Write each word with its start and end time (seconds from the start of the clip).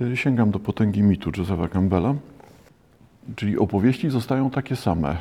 Y, 0.00 0.16
Sięgam 0.16 0.50
do 0.50 0.58
potęgi 0.58 1.02
mitu 1.02 1.30
Josepha 1.36 1.68
Campbella, 1.68 2.14
czyli 3.36 3.58
opowieści 3.58 4.10
zostają 4.10 4.50
takie 4.50 4.76
same, 4.76 5.16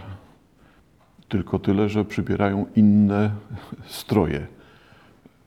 tylko 1.30 1.60
tyle, 1.60 1.90
że 1.90 2.06
przybierają 2.06 2.66
inne 2.76 3.32
stroje. 3.86 4.48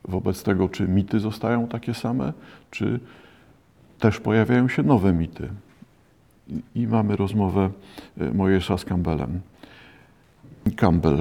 Wobec 0.04 0.42
tego, 0.42 0.68
czy 0.68 0.88
mity 0.88 1.20
zostają 1.20 1.68
takie 1.68 1.94
same, 1.94 2.32
czy 2.70 3.00
też 3.98 4.20
pojawiają 4.20 4.68
się 4.68 4.82
nowe 4.82 5.12
mity. 5.12 5.48
I- 6.74 6.86
mamy 6.86 7.16
rozmowę 7.16 7.70
y, 8.20 8.34
Mojżesza 8.34 8.78
z 8.78 8.84
Campbellem. 8.84 9.40
Campbell. 10.76 11.18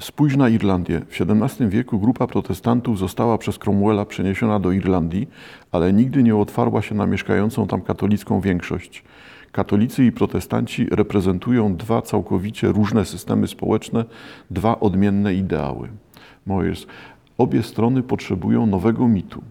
Spójrz 0.00 0.36
na 0.36 0.48
Irlandię. 0.48 1.00
W 1.00 1.20
XVII 1.20 1.68
wieku 1.68 1.98
grupa 1.98 2.26
protestantów 2.26 2.98
została 2.98 3.38
przez 3.38 3.58
Cromwella 3.58 4.04
przeniesiona 4.04 4.60
do 4.60 4.72
Irlandii, 4.72 5.28
ale 5.72 5.92
nigdy 5.92 6.22
nie 6.22 6.36
otwarła 6.36 6.82
się 6.82 6.94
na 6.94 7.06
mieszkającą 7.06 7.66
tam 7.66 7.80
katolicką 7.82 8.40
większość. 8.40 9.04
Katolicy 9.52 10.04
i 10.04 10.12
protestanci 10.12 10.86
reprezentują 10.90 11.76
dwa 11.76 12.02
całkowicie 12.02 12.68
różne 12.68 13.04
systemy 13.04 13.48
społeczne, 13.48 14.04
dwa 14.50 14.80
odmienne 14.80 15.34
ideały. 15.34 15.88
Mojers. 16.46 16.86
Obie 17.38 17.62
strony 17.62 18.02
potrzebują 18.02 18.66
nowego 18.66 19.08
mitu. 19.08 19.42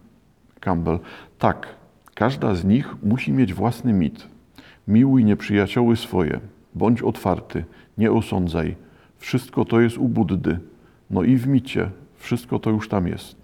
Campbell. 0.60 1.00
Tak, 1.40 1.68
każda 2.14 2.56
z 2.56 2.66
nich 2.66 2.96
musi 3.04 3.32
mieć 3.32 3.54
własny 3.54 3.94
mit. 3.94 4.28
Miłuj 4.88 5.26
nieprzyjacioły 5.26 5.96
swoje. 5.96 6.40
Bądź 6.76 7.02
otwarty. 7.02 7.66
Nie 7.98 8.12
osądzaj. 8.12 8.76
Wszystko 9.26 9.66
to 9.66 9.82
jest 9.82 9.98
u 9.98 10.08
Buddy. 10.08 10.60
No 11.10 11.24
i 11.24 11.38
w 11.38 11.48
micie. 11.48 11.90
Wszystko 12.18 12.60
to 12.60 12.70
już 12.70 12.90
tam 12.90 13.08
jest. 13.08 13.36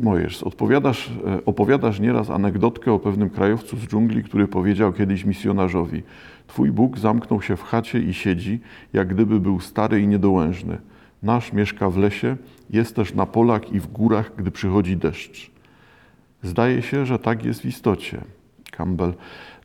Mojesz, 0.00 0.42
odpowiadasz, 0.42 1.10
e, 1.26 1.44
opowiadasz 1.44 2.00
nieraz 2.00 2.30
anegdotkę 2.30 2.92
o 2.92 2.98
pewnym 2.98 3.30
krajowcu 3.30 3.76
z 3.76 3.86
dżungli, 3.86 4.22
który 4.24 4.48
powiedział 4.48 4.92
kiedyś 4.92 5.24
misjonarzowi: 5.24 6.02
Twój 6.46 6.70
Bóg 6.70 6.98
zamknął 6.98 7.42
się 7.42 7.56
w 7.56 7.62
chacie 7.62 7.98
i 7.98 8.14
siedzi, 8.14 8.60
jak 8.92 9.08
gdyby 9.08 9.40
był 9.40 9.60
stary 9.60 10.00
i 10.00 10.08
niedołężny. 10.08 10.78
Nasz 11.22 11.52
mieszka 11.52 11.90
w 11.90 11.96
lesie, 11.96 12.36
jest 12.70 12.96
też 12.96 13.14
na 13.14 13.26
polach 13.26 13.72
i 13.72 13.80
w 13.80 13.86
górach, 13.86 14.32
gdy 14.36 14.50
przychodzi 14.50 14.96
deszcz. 14.96 15.50
Zdaje 16.42 16.82
się, 16.82 17.06
że 17.06 17.18
tak 17.18 17.44
jest 17.44 17.60
w 17.60 17.64
istocie. 17.66 18.20
Campbell. 18.76 19.14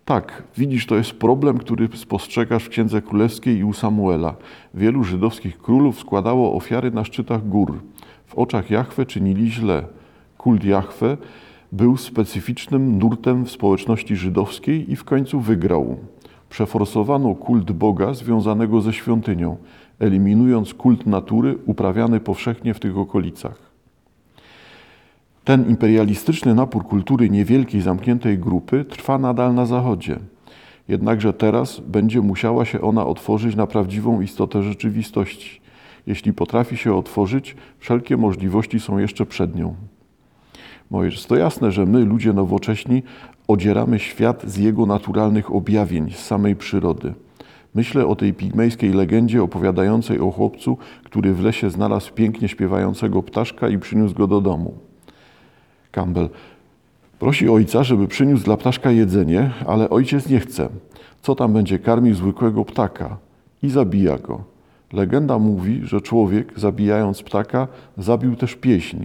Tak, 0.09 0.43
widzisz, 0.57 0.85
to 0.85 0.95
jest 0.95 1.11
problem, 1.11 1.57
który 1.57 1.89
spostrzegasz 1.93 2.63
w 2.63 2.69
Księdze 2.69 3.01
Królewskiej 3.01 3.57
i 3.57 3.63
u 3.63 3.73
Samuela. 3.73 4.35
Wielu 4.73 5.03
żydowskich 5.03 5.61
królów 5.61 5.99
składało 5.99 6.53
ofiary 6.55 6.91
na 6.91 7.05
szczytach 7.05 7.47
gór. 7.47 7.79
W 8.25 8.35
oczach 8.35 8.69
Jahwe 8.69 9.05
czynili 9.05 9.51
źle. 9.51 9.83
Kult 10.37 10.63
Jahwe 10.63 11.17
był 11.71 11.97
specyficznym 11.97 12.99
nurtem 12.99 13.45
w 13.45 13.51
społeczności 13.51 14.15
żydowskiej 14.15 14.91
i 14.91 14.95
w 14.95 15.03
końcu 15.03 15.39
wygrał. 15.39 15.97
Przeforsowano 16.49 17.35
kult 17.35 17.71
Boga 17.71 18.13
związanego 18.13 18.81
ze 18.81 18.93
świątynią, 18.93 19.57
eliminując 19.99 20.73
kult 20.73 21.05
natury 21.05 21.57
uprawiany 21.65 22.19
powszechnie 22.19 22.73
w 22.73 22.79
tych 22.79 22.97
okolicach. 22.97 23.68
Ten 25.49 25.69
imperialistyczny 25.69 26.55
napór 26.55 26.83
kultury 26.83 27.29
niewielkiej, 27.29 27.81
zamkniętej 27.81 28.37
grupy 28.37 28.85
trwa 28.85 29.17
nadal 29.17 29.53
na 29.53 29.65
Zachodzie. 29.65 30.19
Jednakże 30.87 31.33
teraz 31.33 31.79
będzie 31.79 32.21
musiała 32.21 32.65
się 32.65 32.81
ona 32.81 33.05
otworzyć 33.05 33.55
na 33.55 33.67
prawdziwą 33.67 34.21
istotę 34.21 34.63
rzeczywistości. 34.63 35.61
Jeśli 36.07 36.33
potrafi 36.33 36.77
się 36.77 36.95
otworzyć, 36.95 37.55
wszelkie 37.79 38.17
możliwości 38.17 38.79
są 38.79 38.97
jeszcze 38.97 39.25
przed 39.25 39.55
nią. 39.55 39.75
Mojżesz, 40.91 41.25
to 41.25 41.35
jasne, 41.35 41.71
że 41.71 41.85
my, 41.85 42.05
ludzie 42.05 42.33
nowocześni, 42.33 43.03
odzieramy 43.47 43.99
świat 43.99 44.43
z 44.43 44.57
jego 44.57 44.85
naturalnych 44.85 45.55
objawień, 45.55 46.11
z 46.11 46.19
samej 46.19 46.55
przyrody. 46.55 47.13
Myślę 47.75 48.07
o 48.07 48.15
tej 48.15 48.33
pigmejskiej 48.33 48.93
legendzie 48.93 49.43
opowiadającej 49.43 50.19
o 50.19 50.31
chłopcu, 50.31 50.77
który 51.03 51.33
w 51.33 51.41
lesie 51.41 51.69
znalazł 51.69 52.13
pięknie 52.13 52.47
śpiewającego 52.47 53.23
ptaszka 53.23 53.69
i 53.69 53.77
przyniósł 53.77 54.15
go 54.15 54.27
do 54.27 54.41
domu. 54.41 54.88
Campbell. 55.91 56.29
Prosi 57.19 57.49
ojca, 57.49 57.83
żeby 57.83 58.07
przyniósł 58.07 58.43
dla 58.43 58.57
ptaszka 58.57 58.91
jedzenie, 58.91 59.51
ale 59.67 59.89
ojciec 59.89 60.29
nie 60.29 60.39
chce. 60.39 60.69
Co 61.21 61.35
tam 61.35 61.53
będzie 61.53 61.79
karmił 61.79 62.15
zwykłego 62.15 62.65
ptaka? 62.65 63.17
I 63.63 63.69
zabija 63.69 64.17
go. 64.17 64.43
Legenda 64.93 65.39
mówi, 65.39 65.81
że 65.83 66.01
człowiek, 66.01 66.53
zabijając 66.55 67.23
ptaka, 67.23 67.67
zabił 67.97 68.35
też 68.35 68.55
pieśń, 68.55 68.97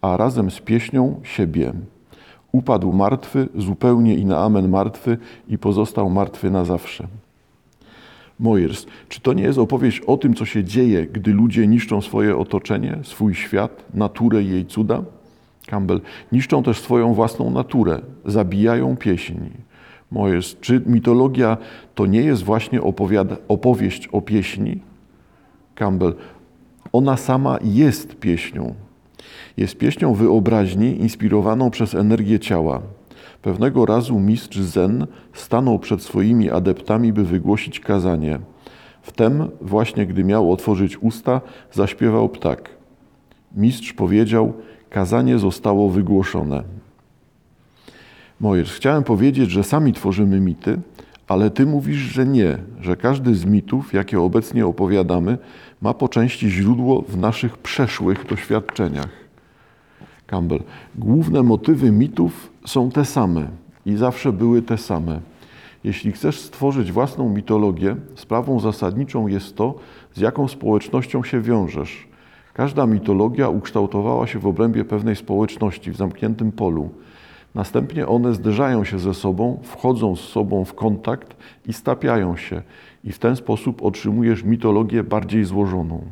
a 0.00 0.16
razem 0.16 0.50
z 0.50 0.60
pieśnią 0.60 1.20
siebie. 1.22 1.72
Upadł 2.52 2.92
martwy, 2.92 3.48
zupełnie 3.56 4.14
i 4.14 4.24
na 4.24 4.38
amen 4.38 4.68
martwy 4.68 5.18
i 5.48 5.58
pozostał 5.58 6.10
martwy 6.10 6.50
na 6.50 6.64
zawsze. 6.64 7.06
Mojers, 8.40 8.86
czy 9.08 9.20
to 9.20 9.32
nie 9.32 9.42
jest 9.42 9.58
opowieść 9.58 10.00
o 10.00 10.16
tym, 10.16 10.34
co 10.34 10.44
się 10.44 10.64
dzieje, 10.64 11.06
gdy 11.06 11.32
ludzie 11.32 11.66
niszczą 11.66 12.00
swoje 12.00 12.36
otoczenie, 12.36 12.98
swój 13.02 13.34
świat, 13.34 13.84
naturę 13.94 14.42
i 14.42 14.48
jej 14.48 14.66
cuda? 14.66 15.02
Campbell, 15.66 16.00
niszczą 16.32 16.62
też 16.62 16.80
swoją 16.80 17.14
własną 17.14 17.50
naturę, 17.50 18.00
zabijają 18.24 18.96
pieśń. 18.96 19.34
Mojers, 20.10 20.56
czy 20.60 20.82
mitologia 20.86 21.56
to 21.94 22.06
nie 22.06 22.20
jest 22.20 22.42
właśnie 22.42 22.80
opowieść 23.48 24.08
o 24.12 24.20
pieśni? 24.20 24.80
Campbell, 25.74 26.14
ona 26.92 27.16
sama 27.16 27.58
jest 27.62 28.16
pieśnią. 28.16 28.74
Jest 29.56 29.78
pieśnią 29.78 30.14
wyobraźni 30.14 31.00
inspirowaną 31.00 31.70
przez 31.70 31.94
energię 31.94 32.40
ciała. 32.40 32.80
Pewnego 33.42 33.86
razu 33.86 34.20
mistrz 34.20 34.58
Zen 34.58 35.06
stanął 35.32 35.78
przed 35.78 36.02
swoimi 36.02 36.50
adeptami, 36.50 37.12
by 37.12 37.24
wygłosić 37.24 37.80
kazanie. 37.80 38.38
Wtem, 39.02 39.48
właśnie 39.60 40.06
gdy 40.06 40.24
miał 40.24 40.52
otworzyć 40.52 40.98
usta, 41.02 41.40
zaśpiewał 41.72 42.28
ptak. 42.28 42.70
Mistrz 43.56 43.92
powiedział: 43.92 44.52
Kazanie 44.94 45.38
zostało 45.38 45.90
wygłoszone. 45.90 46.62
Mojers, 48.40 48.72
chciałem 48.72 49.04
powiedzieć, 49.04 49.50
że 49.50 49.64
sami 49.64 49.92
tworzymy 49.92 50.40
mity, 50.40 50.80
ale 51.28 51.50
ty 51.50 51.66
mówisz, 51.66 51.98
że 51.98 52.26
nie, 52.26 52.58
że 52.80 52.96
każdy 52.96 53.34
z 53.34 53.44
mitów, 53.44 53.92
jakie 53.92 54.20
obecnie 54.20 54.66
opowiadamy, 54.66 55.38
ma 55.82 55.94
po 55.94 56.08
części 56.08 56.50
źródło 56.50 57.02
w 57.02 57.16
naszych 57.16 57.58
przeszłych 57.58 58.26
doświadczeniach. 58.26 59.10
Campbell. 60.26 60.62
Główne 60.94 61.42
motywy 61.42 61.90
mitów 61.90 62.52
są 62.66 62.90
te 62.90 63.04
same 63.04 63.48
i 63.86 63.96
zawsze 63.96 64.32
były 64.32 64.62
te 64.62 64.78
same. 64.78 65.20
Jeśli 65.84 66.12
chcesz 66.12 66.40
stworzyć 66.40 66.92
własną 66.92 67.28
mitologię, 67.28 67.96
sprawą 68.14 68.60
zasadniczą 68.60 69.26
jest 69.26 69.56
to, 69.56 69.74
z 70.12 70.20
jaką 70.20 70.48
społecznością 70.48 71.22
się 71.22 71.40
wiążesz. 71.40 72.13
Każda 72.54 72.86
mitologia 72.86 73.48
ukształtowała 73.48 74.26
się 74.26 74.38
w 74.38 74.46
obrębie 74.46 74.84
pewnej 74.84 75.16
społeczności 75.16 75.90
w 75.90 75.96
zamkniętym 75.96 76.52
polu. 76.52 76.90
Następnie 77.54 78.06
one 78.06 78.34
zderzają 78.34 78.84
się 78.84 78.98
ze 78.98 79.14
sobą, 79.14 79.58
wchodzą 79.62 80.16
z 80.16 80.20
sobą 80.20 80.64
w 80.64 80.74
kontakt 80.74 81.36
i 81.66 81.72
stapiają 81.72 82.36
się, 82.36 82.62
i 83.04 83.12
w 83.12 83.18
ten 83.18 83.36
sposób 83.36 83.82
otrzymujesz 83.82 84.44
mitologię 84.44 85.04
bardziej 85.04 85.44
złożoną. 85.44 86.04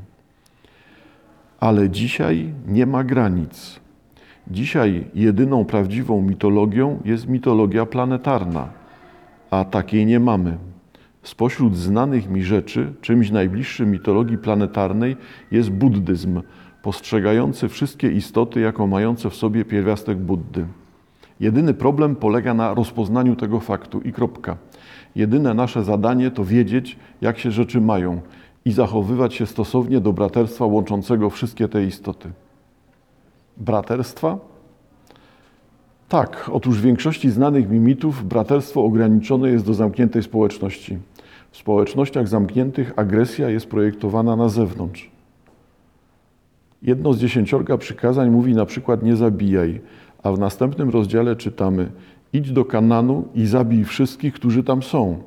Ale 1.60 1.90
dzisiaj 1.90 2.52
nie 2.66 2.86
ma 2.86 3.04
granic. 3.04 3.80
Dzisiaj 4.50 5.04
jedyną 5.14 5.64
prawdziwą 5.64 6.22
mitologią 6.22 7.00
jest 7.04 7.28
mitologia 7.28 7.86
planetarna, 7.86 8.68
a 9.50 9.64
takiej 9.64 10.06
nie 10.06 10.20
mamy. 10.20 10.71
Spośród 11.22 11.76
znanych 11.76 12.30
mi 12.30 12.42
rzeczy, 12.42 12.92
czymś 13.00 13.30
najbliższym 13.30 13.90
mitologii 13.90 14.38
planetarnej 14.38 15.16
jest 15.50 15.70
buddyzm, 15.70 16.42
postrzegający 16.82 17.68
wszystkie 17.68 18.10
istoty 18.10 18.60
jako 18.60 18.86
mające 18.86 19.30
w 19.30 19.34
sobie 19.34 19.64
pierwiastek 19.64 20.18
Buddy. 20.18 20.66
Jedyny 21.40 21.74
problem 21.74 22.16
polega 22.16 22.54
na 22.54 22.74
rozpoznaniu 22.74 23.36
tego 23.36 23.60
faktu 23.60 24.00
i 24.00 24.12
kropka. 24.12 24.56
Jedyne 25.16 25.54
nasze 25.54 25.84
zadanie 25.84 26.30
to 26.30 26.44
wiedzieć, 26.44 26.98
jak 27.20 27.38
się 27.38 27.50
rzeczy 27.50 27.80
mają 27.80 28.20
i 28.64 28.72
zachowywać 28.72 29.34
się 29.34 29.46
stosownie 29.46 30.00
do 30.00 30.12
braterstwa 30.12 30.66
łączącego 30.66 31.30
wszystkie 31.30 31.68
te 31.68 31.84
istoty. 31.84 32.30
Braterstwa? 33.56 34.38
Tak, 36.08 36.50
otóż 36.52 36.78
w 36.78 36.82
większości 36.82 37.30
znanych 37.30 37.70
mi 37.70 37.80
mitów 37.80 38.28
braterstwo 38.28 38.84
ograniczone 38.84 39.50
jest 39.50 39.66
do 39.66 39.74
zamkniętej 39.74 40.22
społeczności. 40.22 40.98
W 41.52 41.56
społecznościach 41.56 42.28
zamkniętych 42.28 42.92
agresja 42.96 43.50
jest 43.50 43.66
projektowana 43.66 44.36
na 44.36 44.48
zewnątrz. 44.48 45.10
Jedno 46.82 47.12
z 47.12 47.18
dziesięciorga 47.18 47.78
przykazań 47.78 48.30
mówi 48.30 48.54
na 48.54 48.66
przykład 48.66 49.02
nie 49.02 49.16
zabijaj, 49.16 49.80
a 50.22 50.32
w 50.32 50.38
następnym 50.38 50.90
rozdziale 50.90 51.36
czytamy 51.36 51.90
idź 52.32 52.52
do 52.52 52.64
Kananu 52.64 53.28
i 53.34 53.46
zabij 53.46 53.84
wszystkich, 53.84 54.34
którzy 54.34 54.62
tam 54.62 54.82
są. 54.82 55.18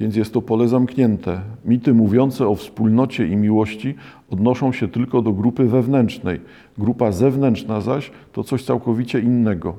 Więc 0.00 0.16
jest 0.16 0.32
to 0.32 0.42
pole 0.42 0.68
zamknięte. 0.68 1.40
Mity 1.64 1.94
mówiące 1.94 2.48
o 2.48 2.54
wspólnocie 2.54 3.26
i 3.26 3.36
miłości 3.36 3.94
odnoszą 4.30 4.72
się 4.72 4.88
tylko 4.88 5.22
do 5.22 5.32
grupy 5.32 5.64
wewnętrznej. 5.64 6.40
Grupa 6.78 7.12
zewnętrzna 7.12 7.80
zaś 7.80 8.10
to 8.32 8.44
coś 8.44 8.64
całkowicie 8.64 9.20
innego. 9.20 9.76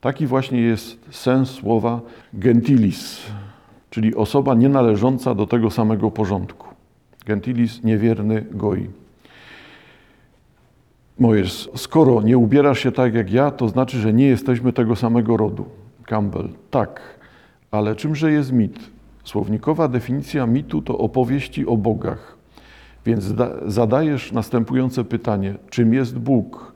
Taki 0.00 0.26
właśnie 0.26 0.60
jest 0.60 0.98
sens 1.10 1.50
słowa 1.50 2.00
gentilis, 2.34 3.22
czyli 3.90 4.14
osoba 4.14 4.54
nienależąca 4.54 5.34
do 5.34 5.46
tego 5.46 5.70
samego 5.70 6.10
porządku. 6.10 6.66
Gentilis 7.26 7.84
niewierny 7.84 8.44
goi. 8.50 8.88
Mojers, 11.18 11.68
skoro 11.74 12.22
nie 12.22 12.38
ubierasz 12.38 12.78
się 12.78 12.92
tak 12.92 13.14
jak 13.14 13.32
ja, 13.32 13.50
to 13.50 13.68
znaczy, 13.68 13.98
że 13.98 14.12
nie 14.12 14.26
jesteśmy 14.26 14.72
tego 14.72 14.96
samego 14.96 15.36
rodu. 15.36 15.64
Campbell, 16.04 16.48
tak, 16.70 17.00
ale 17.70 17.96
czymże 17.96 18.32
jest 18.32 18.52
mit? 18.52 18.78
Słownikowa 19.24 19.88
definicja 19.88 20.46
mitu 20.46 20.82
to 20.82 20.98
opowieści 20.98 21.66
o 21.66 21.76
bogach. 21.76 22.36
Więc 23.06 23.24
zadajesz 23.66 24.32
następujące 24.32 25.04
pytanie: 25.04 25.54
czym 25.70 25.94
jest 25.94 26.18
Bóg? 26.18 26.75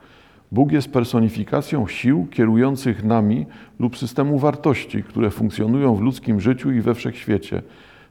Bóg 0.52 0.73
jest 0.73 0.93
personifikacją 0.93 1.87
sił 1.87 2.26
kierujących 2.31 3.05
nami 3.05 3.47
lub 3.79 3.99
systemu 3.99 4.38
wartości, 4.38 5.02
które 5.02 5.31
funkcjonują 5.31 5.94
w 5.94 6.00
ludzkim 6.00 6.41
życiu 6.41 6.73
i 6.73 6.81
we 6.81 6.94
wszechświecie. 6.94 7.62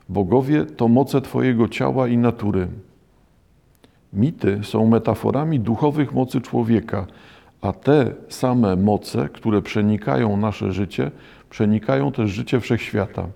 Bogowie 0.08 0.64
to 0.64 0.88
moce 0.88 1.20
Twojego 1.20 1.68
ciała 1.68 2.08
i 2.08 2.16
natury. 2.16 2.68
Mity 4.12 4.60
są 4.62 4.86
metaforami 4.86 5.60
duchowych 5.60 6.12
mocy 6.14 6.40
człowieka, 6.40 7.06
a 7.60 7.72
te 7.72 8.12
same 8.28 8.76
moce, 8.76 9.28
które 9.28 9.62
przenikają 9.62 10.36
nasze 10.36 10.72
życie, 10.72 11.10
przenikają 11.50 12.12
też 12.12 12.30
życie 12.30 12.60
wszechświata. 12.60 13.26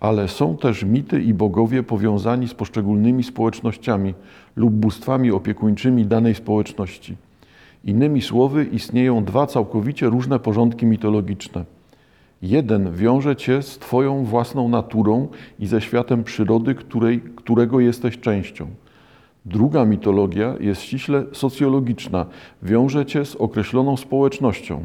Ale 0.00 0.28
są 0.28 0.56
też 0.56 0.84
mity 0.84 1.22
i 1.22 1.34
bogowie 1.34 1.82
powiązani 1.82 2.48
z 2.48 2.54
poszczególnymi 2.54 3.24
społecznościami 3.24 4.14
lub 4.56 4.74
bóstwami 4.74 5.30
opiekuńczymi 5.30 6.06
danej 6.06 6.34
społeczności. 6.34 7.16
Innymi 7.86 8.22
słowy, 8.22 8.64
istnieją 8.64 9.24
dwa 9.24 9.46
całkowicie 9.46 10.06
różne 10.06 10.38
porządki 10.38 10.86
mitologiczne. 10.86 11.64
Jeden 12.42 12.92
wiąże 12.92 13.36
cię 13.36 13.62
z 13.62 13.78
Twoją 13.78 14.24
własną 14.24 14.68
naturą 14.68 15.28
i 15.58 15.66
ze 15.66 15.80
światem 15.80 16.24
przyrody, 16.24 16.74
której, 16.74 17.20
którego 17.36 17.80
jesteś 17.80 18.18
częścią. 18.18 18.66
Druga 19.44 19.84
mitologia 19.84 20.54
jest 20.60 20.82
ściśle 20.82 21.24
socjologiczna, 21.32 22.26
wiąże 22.62 23.06
cię 23.06 23.24
z 23.24 23.36
określoną 23.36 23.96
społecznością, 23.96 24.80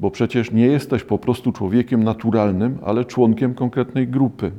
bo 0.00 0.10
przecież 0.10 0.52
nie 0.52 0.66
jesteś 0.66 1.04
po 1.04 1.18
prostu 1.18 1.52
człowiekiem 1.52 2.04
naturalnym, 2.04 2.78
ale 2.82 3.04
członkiem 3.04 3.54
konkretnej 3.54 4.08
grupy. 4.08 4.52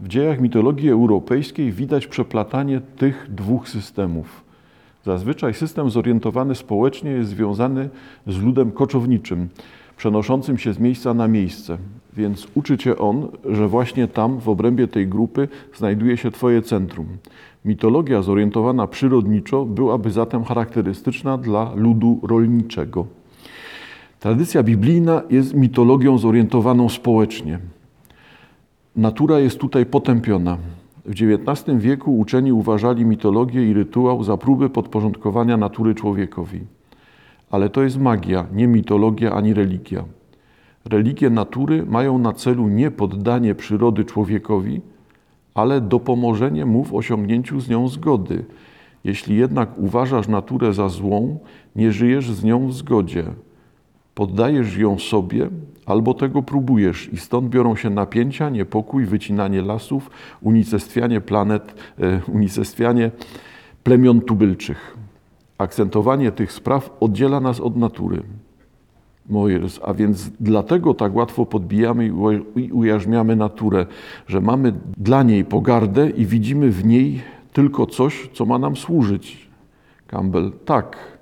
W 0.00 0.08
dziejach 0.08 0.40
mitologii 0.40 0.90
europejskiej 0.90 1.72
widać 1.72 2.06
przeplatanie 2.06 2.80
tych 2.80 3.26
dwóch 3.30 3.68
systemów. 3.68 4.43
Zazwyczaj 5.04 5.54
system 5.54 5.90
zorientowany 5.90 6.54
społecznie 6.54 7.10
jest 7.10 7.30
związany 7.30 7.88
z 8.26 8.42
ludem 8.42 8.72
koczowniczym, 8.72 9.48
przenoszącym 9.96 10.58
się 10.58 10.72
z 10.72 10.78
miejsca 10.78 11.14
na 11.14 11.28
miejsce. 11.28 11.78
Więc 12.16 12.46
uczy 12.54 12.78
cię 12.78 12.98
on, 12.98 13.28
że 13.50 13.68
właśnie 13.68 14.08
tam, 14.08 14.40
w 14.40 14.48
obrębie 14.48 14.88
tej 14.88 15.08
grupy, 15.08 15.48
znajduje 15.76 16.16
się 16.16 16.30
Twoje 16.30 16.62
centrum. 16.62 17.06
Mitologia 17.64 18.22
zorientowana 18.22 18.86
przyrodniczo 18.86 19.64
byłaby 19.64 20.10
zatem 20.10 20.44
charakterystyczna 20.44 21.38
dla 21.38 21.72
ludu 21.74 22.20
rolniczego. 22.22 23.06
Tradycja 24.20 24.62
biblijna 24.62 25.22
jest 25.30 25.54
mitologią 25.54 26.18
zorientowaną 26.18 26.88
społecznie. 26.88 27.58
Natura 28.96 29.38
jest 29.38 29.58
tutaj 29.58 29.86
potępiona. 29.86 30.58
W 31.04 31.10
XIX 31.10 31.78
wieku 31.78 32.18
uczeni 32.18 32.52
uważali 32.52 33.04
mitologię 33.04 33.70
i 33.70 33.74
rytuał 33.74 34.24
za 34.24 34.36
próbę 34.36 34.68
podporządkowania 34.68 35.56
natury 35.56 35.94
człowiekowi. 35.94 36.60
Ale 37.50 37.70
to 37.70 37.82
jest 37.82 37.98
magia, 37.98 38.46
nie 38.52 38.66
mitologia 38.66 39.32
ani 39.32 39.54
religia. 39.54 40.04
Religie 40.84 41.30
natury 41.30 41.86
mają 41.86 42.18
na 42.18 42.32
celu 42.32 42.68
nie 42.68 42.90
poddanie 42.90 43.54
przyrody 43.54 44.04
człowiekowi, 44.04 44.80
ale 45.54 45.80
dopomożenie 45.80 46.66
mu 46.66 46.84
w 46.84 46.94
osiągnięciu 46.94 47.60
z 47.60 47.68
nią 47.68 47.88
zgody. 47.88 48.44
Jeśli 49.04 49.36
jednak 49.36 49.78
uważasz 49.78 50.28
naturę 50.28 50.72
za 50.72 50.88
złą, 50.88 51.38
nie 51.76 51.92
żyjesz 51.92 52.30
z 52.30 52.44
nią 52.44 52.68
w 52.68 52.74
zgodzie. 52.74 53.24
Poddajesz 54.14 54.76
ją 54.76 54.98
sobie 54.98 55.48
albo 55.86 56.14
tego 56.14 56.42
próbujesz 56.42 57.12
i 57.12 57.16
stąd 57.16 57.48
biorą 57.48 57.76
się 57.76 57.90
napięcia, 57.90 58.50
niepokój, 58.50 59.06
wycinanie 59.06 59.62
lasów, 59.62 60.10
unicestwianie 60.42 61.20
planet, 61.20 61.74
e, 61.98 62.20
unicestwianie 62.32 63.10
plemion 63.82 64.20
tubylczych. 64.20 64.96
Akcentowanie 65.58 66.32
tych 66.32 66.52
spraw 66.52 66.96
oddziela 67.00 67.40
nas 67.40 67.60
od 67.60 67.76
natury. 67.76 68.22
Mojers, 69.28 69.80
a 69.82 69.94
więc 69.94 70.30
dlatego 70.40 70.94
tak 70.94 71.14
łatwo 71.14 71.46
podbijamy 71.46 72.06
i 72.56 72.72
ujarzmiamy 72.72 73.36
naturę, 73.36 73.86
że 74.26 74.40
mamy 74.40 74.72
dla 74.96 75.22
niej 75.22 75.44
pogardę 75.44 76.10
i 76.10 76.26
widzimy 76.26 76.70
w 76.70 76.84
niej 76.84 77.22
tylko 77.52 77.86
coś, 77.86 78.28
co 78.32 78.46
ma 78.46 78.58
nam 78.58 78.76
służyć. 78.76 79.48
Campbell, 80.06 80.52
tak. 80.64 81.13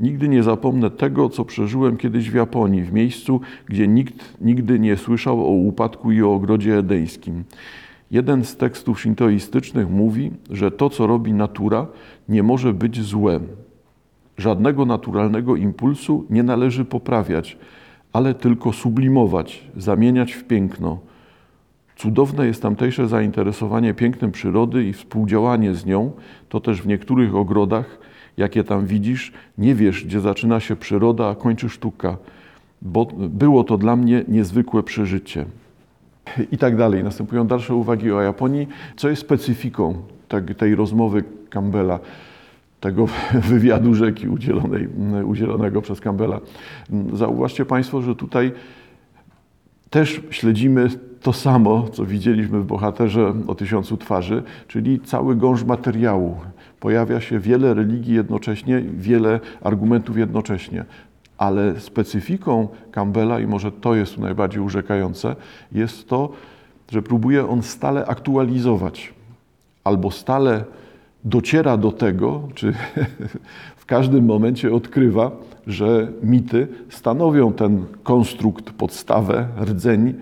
Nigdy 0.00 0.28
nie 0.28 0.42
zapomnę 0.42 0.90
tego, 0.90 1.28
co 1.28 1.44
przeżyłem 1.44 1.96
kiedyś 1.96 2.30
w 2.30 2.34
Japonii, 2.34 2.82
w 2.82 2.92
miejscu, 2.92 3.40
gdzie 3.66 3.88
nikt 3.88 4.40
nigdy 4.40 4.78
nie 4.78 4.96
słyszał 4.96 5.40
o 5.40 5.50
upadku 5.50 6.12
i 6.12 6.22
o 6.22 6.34
ogrodzie 6.34 6.78
edeńskim. 6.78 7.44
Jeden 8.10 8.44
z 8.44 8.56
tekstów 8.56 9.00
shintoistycznych 9.00 9.90
mówi, 9.90 10.30
że 10.50 10.70
to, 10.70 10.90
co 10.90 11.06
robi 11.06 11.32
natura, 11.32 11.86
nie 12.28 12.42
może 12.42 12.74
być 12.74 13.02
złem. 13.02 13.46
Żadnego 14.38 14.84
naturalnego 14.84 15.56
impulsu 15.56 16.24
nie 16.30 16.42
należy 16.42 16.84
poprawiać, 16.84 17.58
ale 18.12 18.34
tylko 18.34 18.72
sublimować, 18.72 19.64
zamieniać 19.76 20.32
w 20.32 20.44
piękno. 20.44 20.98
Cudowne 21.96 22.46
jest 22.46 22.62
tamtejsze 22.62 23.08
zainteresowanie 23.08 23.94
pięknem 23.94 24.32
przyrody 24.32 24.84
i 24.84 24.92
współdziałanie 24.92 25.74
z 25.74 25.86
nią. 25.86 26.12
To 26.48 26.60
też 26.60 26.82
w 26.82 26.86
niektórych 26.86 27.34
ogrodach, 27.34 27.98
jakie 28.38 28.64
tam 28.64 28.86
widzisz, 28.86 29.32
nie 29.58 29.74
wiesz, 29.74 30.04
gdzie 30.04 30.20
zaczyna 30.20 30.60
się 30.60 30.76
przyroda, 30.76 31.28
a 31.28 31.34
kończy 31.34 31.68
sztuka. 31.68 32.16
Bo 32.82 33.06
było 33.14 33.64
to 33.64 33.78
dla 33.78 33.96
mnie 33.96 34.24
niezwykłe 34.28 34.82
przeżycie. 34.82 35.44
I 36.52 36.58
tak 36.58 36.76
dalej. 36.76 37.04
Następują 37.04 37.46
dalsze 37.46 37.74
uwagi 37.74 38.12
o 38.12 38.20
Japonii. 38.20 38.68
Co 38.96 39.08
jest 39.08 39.22
specyfiką 39.22 40.02
tej 40.58 40.74
rozmowy 40.74 41.24
Campbella? 41.50 42.00
tego 42.80 43.06
wywiadu 43.50 43.94
rzeki 43.94 44.28
udzielonej, 44.28 44.88
udzielonego 45.24 45.82
przez 45.82 46.00
Campbella. 46.00 46.40
Zauważcie 47.12 47.64
Państwo, 47.64 48.02
że 48.02 48.16
tutaj 48.16 48.52
też 49.90 50.20
śledzimy 50.30 50.88
to 51.22 51.32
samo, 51.32 51.88
co 51.92 52.06
widzieliśmy 52.06 52.60
w 52.60 52.64
bohaterze 52.64 53.34
o 53.46 53.54
tysiącu 53.54 53.96
twarzy, 53.96 54.42
czyli 54.68 55.00
cały 55.00 55.36
gąszcz 55.36 55.64
materiału. 55.64 56.36
Pojawia 56.80 57.20
się 57.20 57.38
wiele 57.38 57.74
religii 57.74 58.14
jednocześnie, 58.14 58.80
wiele 58.80 59.40
argumentów 59.62 60.18
jednocześnie. 60.18 60.84
Ale 61.38 61.80
specyfiką 61.80 62.68
Campbella, 62.92 63.40
i 63.40 63.46
może 63.46 63.72
to 63.72 63.94
jest 63.94 64.18
najbardziej 64.18 64.62
urzekające, 64.62 65.36
jest 65.72 66.08
to, 66.08 66.32
że 66.90 67.02
próbuje 67.02 67.48
on 67.48 67.62
stale 67.62 68.06
aktualizować 68.06 69.14
albo 69.84 70.10
stale 70.10 70.64
dociera 71.24 71.76
do 71.76 71.92
tego, 71.92 72.48
czy 72.54 72.72
w 73.82 73.86
każdym 73.86 74.24
momencie 74.24 74.74
odkrywa, 74.74 75.30
że 75.66 76.12
mity 76.22 76.68
stanowią 76.88 77.52
ten 77.52 77.84
konstrukt, 78.02 78.70
podstawę, 78.70 79.48
rdzeń 79.60 80.14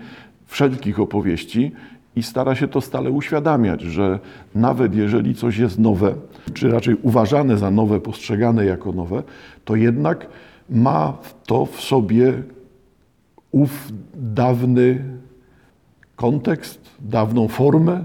wszelkich 0.45 0.99
opowieści 0.99 1.71
i 2.17 2.23
stara 2.23 2.55
się 2.55 2.67
to 2.67 2.81
stale 2.81 3.11
uświadamiać, 3.11 3.81
że 3.81 4.19
nawet 4.55 4.95
jeżeli 4.95 5.35
coś 5.35 5.57
jest 5.57 5.79
nowe, 5.79 6.15
czy 6.53 6.71
raczej 6.71 6.95
uważane 7.01 7.57
za 7.57 7.71
nowe, 7.71 7.99
postrzegane 7.99 8.65
jako 8.65 8.91
nowe, 8.91 9.23
to 9.65 9.75
jednak 9.75 10.27
ma 10.69 11.17
to 11.45 11.65
w 11.65 11.81
sobie 11.81 12.33
ów 13.51 13.91
dawny 14.15 15.03
kontekst, 16.15 16.79
dawną 16.99 17.47
formę, 17.47 18.03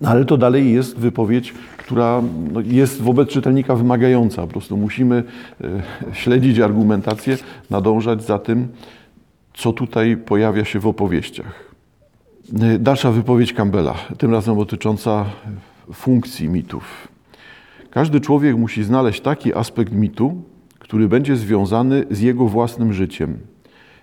no 0.00 0.08
ale 0.08 0.24
to 0.24 0.36
dalej 0.36 0.72
jest 0.72 0.98
wypowiedź, 0.98 1.54
która 1.76 2.22
no, 2.52 2.60
jest 2.60 3.02
wobec 3.02 3.28
czytelnika 3.28 3.76
wymagająca. 3.76 4.42
Po 4.42 4.48
prostu 4.48 4.76
musimy 4.76 5.22
e, 5.60 6.14
śledzić 6.14 6.60
argumentację, 6.60 7.36
nadążać 7.70 8.22
za 8.22 8.38
tym, 8.38 8.68
co 9.54 9.72
tutaj 9.72 10.16
pojawia 10.16 10.64
się 10.64 10.80
w 10.80 10.86
opowieściach. 10.86 11.73
E, 12.52 12.78
dalsza 12.78 13.10
wypowiedź 13.10 13.52
Campbella, 13.52 13.94
tym 14.18 14.32
razem 14.32 14.56
dotycząca 14.56 15.24
funkcji 15.92 16.48
mitów. 16.48 17.08
Każdy 17.90 18.20
człowiek 18.20 18.56
musi 18.56 18.84
znaleźć 18.84 19.20
taki 19.20 19.54
aspekt 19.54 19.92
mitu, 19.92 20.42
który 20.78 21.08
będzie 21.08 21.36
związany 21.36 22.04
z 22.10 22.20
jego 22.20 22.48
własnym 22.48 22.92
życiem. 22.92 23.38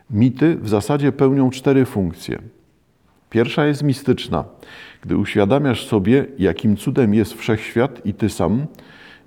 Mity 0.10 0.58
w 0.62 0.70
zasadzie 0.70 1.12
pełnią 1.12 1.50
cztery 1.50 1.86
funkcje. 1.86 2.40
Pierwsza 3.30 3.66
jest 3.66 3.84
mistyczna 3.84 4.46
gdy 5.02 5.18
uświadamiasz 5.18 5.88
sobie, 5.88 6.26
jakim 6.40 6.78
cudem 6.78 7.14
jest 7.14 7.34
wszechświat 7.34 8.06
i 8.06 8.14
ty 8.14 8.30
sam, 8.30 8.66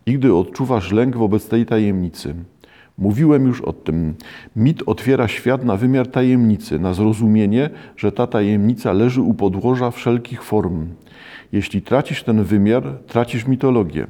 i 0.06 0.18
gdy 0.18 0.35
odczuwasz 0.35 0.92
lęk 0.92 1.16
wobec 1.16 1.49
tej 1.49 1.66
tajemnicy. 1.66 2.35
Mówiłem 2.98 3.46
już 3.46 3.60
o 3.60 3.72
tym. 3.72 4.14
Mit 4.56 4.82
otwiera 4.86 5.28
świat 5.28 5.64
na 5.64 5.76
wymiar 5.76 6.06
tajemnicy, 6.06 6.78
na 6.78 6.94
zrozumienie, 6.94 7.70
że 7.96 8.12
ta 8.12 8.26
tajemnica 8.26 8.92
leży 8.92 9.22
u 9.22 9.34
podłoża 9.34 9.90
wszelkich 9.90 10.42
form. 10.42 10.86
Jeśli 11.52 11.82
tracisz 11.82 12.22
ten 12.22 12.44
wymiar, 12.44 12.98
tracisz 13.06 13.46
mitologię. 13.46 14.06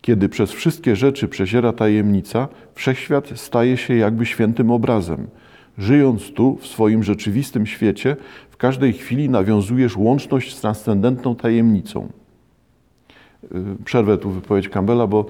Kiedy 0.00 0.28
przez 0.28 0.52
wszystkie 0.52 0.96
rzeczy 0.96 1.28
przeziera 1.28 1.72
tajemnica, 1.72 2.48
wszechświat 2.74 3.28
staje 3.34 3.76
się 3.76 3.94
jakby 3.94 4.26
świętym 4.26 4.70
obrazem. 4.70 5.26
Żyjąc 5.78 6.32
tu, 6.32 6.56
w 6.56 6.66
swoim 6.66 7.02
rzeczywistym 7.02 7.66
świecie, 7.66 8.16
w 8.50 8.56
każdej 8.56 8.92
chwili 8.92 9.28
nawiązujesz 9.28 9.96
łączność 9.96 10.56
z 10.56 10.60
transcendentną 10.60 11.36
tajemnicą. 11.36 12.08
Y, 13.44 13.84
przerwę 13.84 14.18
tu 14.18 14.30
wypowiedź 14.30 14.68
Campbella, 14.68 15.06
bo 15.06 15.26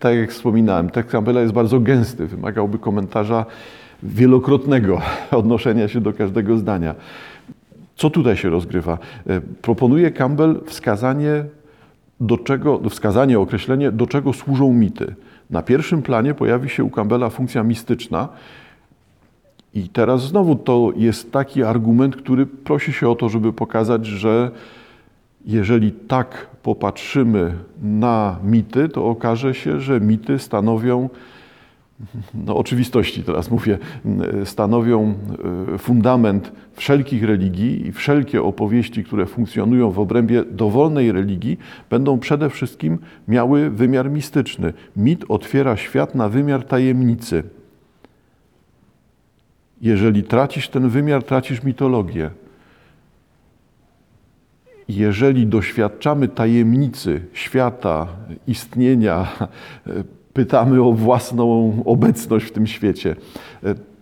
tak 0.00 0.16
jak 0.16 0.30
wspominałem, 0.30 0.90
tekst 0.90 1.12
Campbella 1.12 1.40
jest 1.40 1.52
bardzo 1.52 1.80
gęsty, 1.80 2.26
wymagałby 2.26 2.78
komentarza 2.78 3.46
wielokrotnego 4.02 5.00
odnoszenia 5.30 5.88
się 5.88 6.00
do 6.00 6.12
każdego 6.12 6.56
zdania. 6.56 6.94
Co 7.96 8.10
tutaj 8.10 8.36
się 8.36 8.50
rozgrywa? 8.50 8.98
Y, 9.30 9.40
proponuje 9.62 10.10
Campbell 10.10 10.60
wskazanie, 10.66 11.44
do 12.20 12.38
czego, 12.38 12.80
wskazanie, 12.90 13.38
określenie, 13.38 13.92
do 13.92 14.06
czego 14.06 14.32
służą 14.32 14.72
mity. 14.72 15.14
Na 15.50 15.62
pierwszym 15.62 16.02
planie 16.02 16.34
pojawi 16.34 16.68
się 16.68 16.84
u 16.84 16.90
Campbella 16.90 17.30
funkcja 17.30 17.62
mistyczna, 17.62 18.28
i 19.74 19.88
teraz 19.88 20.22
znowu 20.22 20.56
to 20.56 20.92
jest 20.96 21.32
taki 21.32 21.62
argument, 21.62 22.16
który 22.16 22.46
prosi 22.46 22.92
się 22.92 23.08
o 23.08 23.14
to, 23.14 23.28
żeby 23.28 23.52
pokazać, 23.52 24.06
że 24.06 24.50
jeżeli 25.44 25.92
tak 25.92 26.46
popatrzymy 26.62 27.54
na 27.82 28.38
mity, 28.44 28.88
to 28.88 29.06
okaże 29.06 29.54
się, 29.54 29.80
że 29.80 30.00
mity 30.00 30.38
stanowią, 30.38 31.08
no 32.34 32.56
oczywistości 32.56 33.22
teraz 33.22 33.50
mówię, 33.50 33.78
stanowią 34.44 35.14
e, 35.74 35.78
fundament 35.78 36.52
wszelkich 36.72 37.24
religii 37.24 37.86
i 37.86 37.92
wszelkie 37.92 38.42
opowieści, 38.42 39.04
które 39.04 39.26
funkcjonują 39.26 39.90
w 39.90 39.98
obrębie 39.98 40.44
dowolnej 40.44 41.12
religii, 41.12 41.58
będą 41.90 42.18
przede 42.18 42.50
wszystkim 42.50 42.98
miały 43.28 43.70
wymiar 43.70 44.10
mistyczny. 44.10 44.72
Mit 44.96 45.24
otwiera 45.28 45.76
świat 45.76 46.14
na 46.14 46.28
wymiar 46.28 46.64
tajemnicy. 46.64 47.42
Jeżeli 49.80 50.22
tracisz 50.22 50.68
ten 50.68 50.88
wymiar, 50.88 51.22
tracisz 51.22 51.62
mitologię. 51.62 52.30
Jeżeli 54.96 55.46
doświadczamy 55.46 56.28
tajemnicy 56.28 57.20
świata, 57.32 58.06
istnienia, 58.46 59.26
pytamy 60.32 60.82
o 60.82 60.92
własną 60.92 61.72
obecność 61.84 62.46
w 62.46 62.52
tym 62.52 62.66
świecie, 62.66 63.16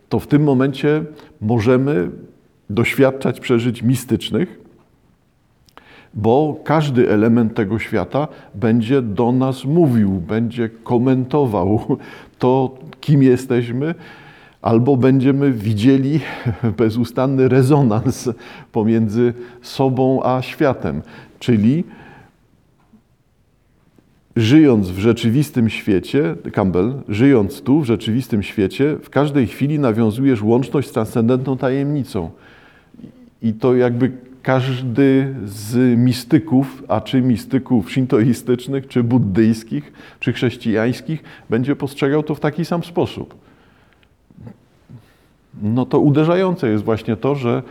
to 0.09 0.21
w 0.21 0.27
tym 0.27 0.43
momencie 0.43 1.05
możemy 1.41 2.11
doświadczać 2.71 3.41
przeżyć 3.41 3.83
mistycznych, 3.83 4.61
bo 6.15 6.61
każdy 6.65 7.11
element 7.11 7.55
tego 7.55 7.79
świata 7.79 8.29
będzie 8.55 9.03
do 9.03 9.33
nas 9.33 9.65
mówił, 9.65 10.11
będzie 10.11 10.69
komentował 10.69 11.99
to, 12.39 12.79
kim 13.01 13.23
jesteśmy, 13.23 13.95
albo 14.63 14.97
będziemy 14.97 15.53
widzieli 15.53 16.21
bezustanny 16.79 17.49
rezonans 17.49 18.29
pomiędzy 18.73 19.35
sobą 19.63 20.23
a 20.25 20.43
światem. 20.43 21.03
Czyli 21.39 21.85
żyjąc 24.37 24.91
w 24.91 24.99
rzeczywistym 24.99 25.71
świecie, 25.71 26.35
Campbell, 26.53 26.93
żyjąc 27.09 27.63
tu 27.63 27.81
w 27.81 27.85
rzeczywistym 27.85 28.43
świecie, 28.43 28.97
w 29.03 29.11
każdej 29.11 29.47
chwili 29.47 29.79
nawiązujesz 29.79 30.43
łączność 30.43 30.89
z 30.89 30.93
transcendentną 30.93 31.57
tajemnicą. 31.57 32.31
I 33.43 33.53
to 33.53 33.77
jakby 33.77 34.13
każdy 34.43 35.35
z 35.45 35.99
mistyków, 35.99 36.83
a 36.89 37.01
czy 37.01 37.23
mistyków 37.23 37.93
shintoistycznych, 37.93 38.89
czy 38.89 39.03
buddyjskich, 39.03 39.93
czy 40.21 40.33
chrześcijańskich, 40.33 41.23
będzie 41.51 41.77
postrzegał 41.77 42.23
to 42.23 42.35
w 42.35 42.41
taki 42.41 42.65
sam 42.65 42.85
sposób 42.85 43.48
no 45.63 45.87
to 45.87 45.99
uderzające 45.99 46.69
jest 46.69 46.85
właśnie 46.85 47.17
to, 47.17 47.35
że 47.35 47.63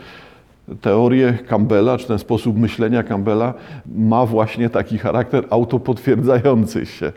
teorie 0.80 1.38
Campbella, 1.48 1.98
czy 1.98 2.06
ten 2.06 2.18
sposób 2.18 2.58
myślenia 2.58 3.02
Campbella 3.02 3.54
ma 3.86 4.26
właśnie 4.26 4.70
taki 4.70 4.98
charakter 4.98 5.44
autopotwierdzający 5.50 6.86
się. 6.86 7.12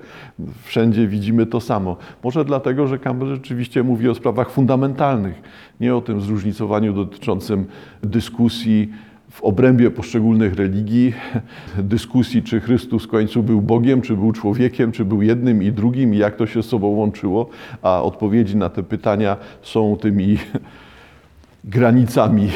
Wszędzie 0.64 1.08
widzimy 1.08 1.46
to 1.46 1.60
samo. 1.60 1.98
Może 2.24 2.46
dlatego, 2.46 2.88
że 2.88 3.00
Campbell 3.00 3.36
rzeczywiście 3.36 3.84
mówi 3.84 4.10
o 4.10 4.16
sprawach 4.16 4.50
fundamentalnych, 4.50 5.42
nie 5.80 5.96
o 5.96 6.02
tym 6.02 6.22
zróżnicowaniu 6.22 6.94
dotyczącym 6.94 7.66
dyskusji 8.04 8.90
w 9.32 9.44
obrębie 9.44 9.92
poszczególnych 9.92 10.56
religii, 10.56 11.14
dyskusji, 11.94 12.44
czy 12.44 12.60
Chrystus 12.60 13.04
w 13.04 13.08
końcu 13.08 13.44
był 13.44 13.62
Bogiem, 13.62 14.02
czy 14.02 14.16
był 14.16 14.32
człowiekiem, 14.32 14.92
czy 14.92 15.06
był 15.06 15.22
jednym 15.22 15.64
i 15.64 15.72
drugim, 15.72 16.14
i 16.14 16.18
jak 16.18 16.36
to 16.36 16.48
się 16.48 16.64
z 16.64 16.66
sobą 16.66 16.88
łączyło, 16.88 17.50
a 17.82 18.04
odpowiedzi 18.04 18.58
na 18.58 18.70
te 18.70 18.84
pytania 18.84 19.38
są 19.62 19.98
tymi 20.02 20.38
granicami 21.64 22.50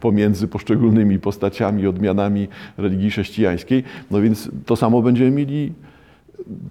pomiędzy 0.00 0.48
poszczególnymi 0.48 1.18
postaciami, 1.18 1.86
odmianami 1.86 2.48
religii 2.78 3.10
chrześcijańskiej. 3.10 3.84
No 4.10 4.20
więc 4.20 4.50
to 4.66 4.76
samo 4.76 5.02
będziemy 5.02 5.30
mieli 5.30 5.72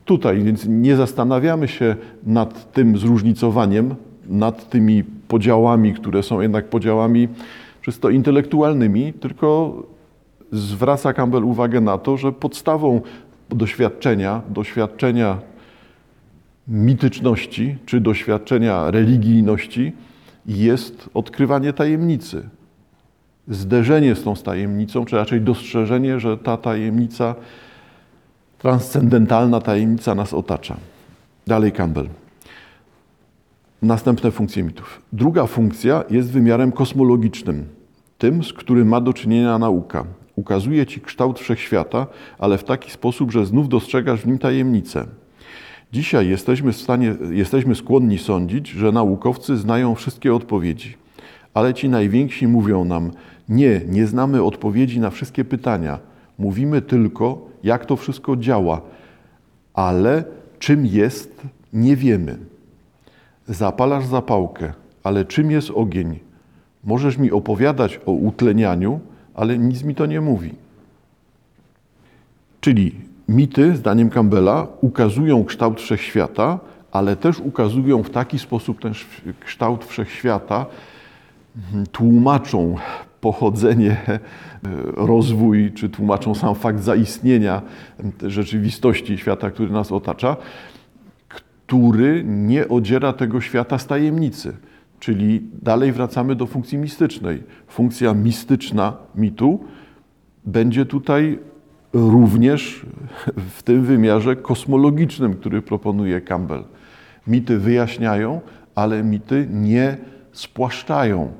tutaj, 0.06 0.44
więc 0.44 0.66
nie 0.70 0.96
zastanawiamy 0.96 1.68
się 1.68 1.96
nad 2.24 2.72
tym 2.72 2.98
zróżnicowaniem, 2.98 3.96
nad 4.30 4.70
tymi 4.70 5.04
podziałami, 5.28 5.94
które 5.94 6.24
są 6.24 6.42
jednak 6.42 6.70
podziałami 6.70 7.28
czysto 7.84 8.10
intelektualnymi, 8.10 9.14
tylko 9.14 9.74
zwraca 10.52 11.14
Campbell 11.14 11.44
uwagę 11.44 11.82
na 11.82 11.98
to, 11.98 12.18
że 12.18 12.32
podstawą 12.32 13.02
doświadczenia, 13.50 14.42
doświadczenia 14.50 15.38
mityczności 16.68 17.78
czy 17.86 18.02
doświadczenia 18.02 18.92
religijności 18.92 19.92
jest 20.46 21.10
odkrywanie 21.14 21.74
tajemnicy. 21.74 22.50
Zderzenie 23.48 24.16
z 24.16 24.24
tą 24.24 24.36
tajemnicą, 24.36 25.06
czy 25.06 25.16
raczej 25.16 25.42
dostrzeżenie, 25.42 26.20
że 26.20 26.38
ta 26.38 26.58
tajemnica, 26.58 27.36
transcendentalna 28.60 29.62
tajemnica 29.62 30.16
nas 30.16 30.34
otacza. 30.34 30.78
Dalej 31.48 31.72
Campbell 31.72 32.23
następne 33.84 34.32
funkcje 34.32 34.64
mitów. 34.64 35.02
Druga 35.14 35.46
funkcja 35.46 36.04
jest 36.10 36.32
wymiarem 36.32 36.72
kosmologicznym, 36.72 37.66
tym, 38.18 38.44
z 38.44 38.54
którym 38.54 38.88
ma 38.88 39.02
do 39.02 39.14
czynienia 39.14 39.58
nauka. 39.60 40.06
Ukazuje 40.36 40.86
ci 40.86 41.02
kształt 41.02 41.40
wszechświata, 41.40 42.08
ale 42.40 42.58
w 42.58 42.64
taki 42.64 42.92
sposób, 42.92 43.32
że 43.32 43.46
znów 43.46 43.70
dostrzegasz 43.70 44.22
w 44.22 44.28
nim 44.28 44.40
tajemnicę. 44.40 45.06
Dzisiaj 45.94 46.30
jesteśmy, 46.30 46.72
w 46.72 46.78
stanie, 46.78 47.16
jesteśmy 47.32 47.76
skłonni 47.76 48.18
sądzić, 48.18 48.68
że 48.68 48.92
naukowcy 48.92 49.58
znają 49.58 49.96
wszystkie 49.96 50.36
odpowiedzi, 50.36 50.98
ale 51.54 51.74
ci 51.74 51.90
najwięksi 51.90 52.48
mówią 52.48 52.86
nam: 52.86 53.12
Nie, 53.50 53.82
nie 53.88 54.08
znamy 54.08 54.44
odpowiedzi 54.44 55.00
na 55.00 55.10
wszystkie 55.10 55.46
pytania. 55.46 56.00
Mówimy 56.38 56.82
tylko, 56.82 57.48
jak 57.64 57.86
to 57.86 57.96
wszystko 57.96 58.36
działa, 58.36 58.82
ale 59.74 60.24
czym 60.60 60.86
jest, 60.86 61.42
nie 61.74 61.96
wiemy. 61.96 62.53
Zapalasz 63.48 64.06
zapałkę, 64.06 64.74
ale 65.04 65.26
czym 65.26 65.52
jest 65.52 65.70
ogień? 65.70 66.20
Możesz 66.84 67.18
mi 67.18 67.32
opowiadać 67.32 68.00
o 68.06 68.12
utlenianiu, 68.12 69.00
ale 69.36 69.58
nic 69.58 69.84
mi 69.84 69.96
to 69.96 70.06
nie 70.06 70.22
mówi. 70.22 70.54
Czyli 72.62 72.96
mity, 73.30 73.76
zdaniem 73.76 74.10
Campbella, 74.10 74.68
ukazują 74.82 75.46
kształt 75.46 75.82
wszechświata, 75.82 76.60
ale 76.92 77.16
też 77.16 77.40
ukazują 77.40 78.04
w 78.04 78.10
taki 78.10 78.40
sposób 78.40 78.82
ten 78.82 78.94
kształt 79.40 79.86
wszechświata, 79.86 80.66
mhm, 81.58 81.88
tłumaczą 81.88 82.76
pochodzenie, 83.22 83.98
e, 84.08 84.20
rozwój, 84.96 85.72
czy 85.72 85.90
tłumaczą 85.90 86.36
sam 86.36 86.56
fakt 86.56 86.84
zaistnienia 86.84 87.62
rzeczywistości 88.22 89.18
świata, 89.18 89.52
który 89.52 89.70
nas 89.70 89.92
otacza, 89.92 90.38
który 91.74 92.24
nie 92.26 92.68
odziera 92.68 93.14
tego 93.14 93.42
świata 93.42 93.78
z 93.78 93.88
tajemnicy. 93.88 94.54
Czyli 95.00 95.42
dalej 95.62 95.92
wracamy 95.92 96.36
do 96.36 96.46
funkcji 96.46 96.78
mistycznej. 96.78 97.44
Funkcja 97.68 98.14
mistyczna 98.14 98.94
mitu 99.16 99.60
będzie 100.46 100.86
tutaj 100.86 101.40
również 101.94 102.86
w 103.38 103.64
tym 103.64 103.84
wymiarze 103.84 104.36
kosmologicznym, 104.36 105.34
który 105.34 105.62
proponuje 105.62 106.22
Campbell. 106.22 106.64
Mity 107.28 107.60
wyjaśniają, 107.60 108.42
ale 108.76 109.04
mity 109.04 109.48
nie 109.52 109.98
spłaszczają, 110.32 111.32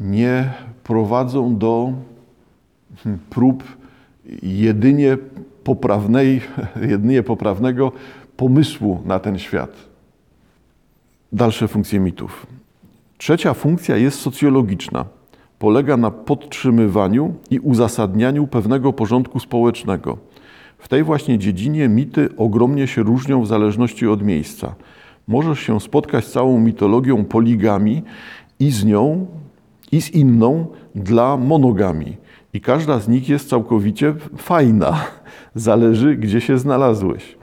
nie 0.00 0.50
prowadzą 0.84 1.58
do 1.58 1.92
hmm, 3.04 3.20
prób 3.30 3.64
jedynie 4.42 5.16
poprawnej, 5.64 6.40
jedynie 6.90 7.22
poprawnego 7.22 7.92
pomysłu 8.38 9.02
na 9.04 9.18
ten 9.18 9.38
świat. 9.38 9.70
dalsze 11.32 11.68
funkcje 11.68 12.00
mitów. 12.00 12.46
Trzecia 13.18 13.54
funkcja 13.54 13.96
jest 13.96 14.20
socjologiczna. 14.20 15.04
Polega 15.58 15.96
na 15.96 16.10
podtrzymywaniu 16.10 17.34
i 17.50 17.58
uzasadnianiu 17.58 18.46
pewnego 18.46 18.92
porządku 18.92 19.40
społecznego. 19.40 20.18
W 20.78 20.88
tej 20.88 21.04
właśnie 21.04 21.38
dziedzinie 21.38 21.88
mity 21.88 22.28
ogromnie 22.36 22.86
się 22.86 23.02
różnią 23.02 23.42
w 23.42 23.46
zależności 23.46 24.06
od 24.06 24.22
miejsca. 24.22 24.74
Możesz 25.28 25.60
się 25.60 25.80
spotkać 25.80 26.24
z 26.24 26.32
całą 26.32 26.60
mitologią 26.60 27.24
poligami 27.24 28.02
i 28.60 28.70
z 28.70 28.84
nią, 28.84 29.26
i 29.92 30.02
z 30.02 30.10
inną 30.10 30.66
dla 30.94 31.36
monogami. 31.36 32.16
I 32.52 32.60
każda 32.60 32.98
z 32.98 33.08
nich 33.08 33.28
jest 33.28 33.48
całkowicie 33.48 34.14
fajna. 34.36 35.04
Zależy, 35.68 36.16
gdzie 36.16 36.40
się 36.40 36.58
znalazłeś. 36.58 37.37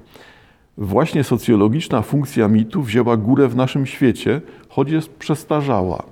Właśnie 0.78 1.24
socjologiczna 1.24 2.02
funkcja 2.02 2.48
mitu 2.48 2.84
wzięła 2.84 3.18
górę 3.18 3.48
w 3.48 3.56
naszym 3.56 3.86
świecie, 3.86 4.42
choć 4.70 4.92
jest 4.92 5.10
przestarzała. 5.10 6.04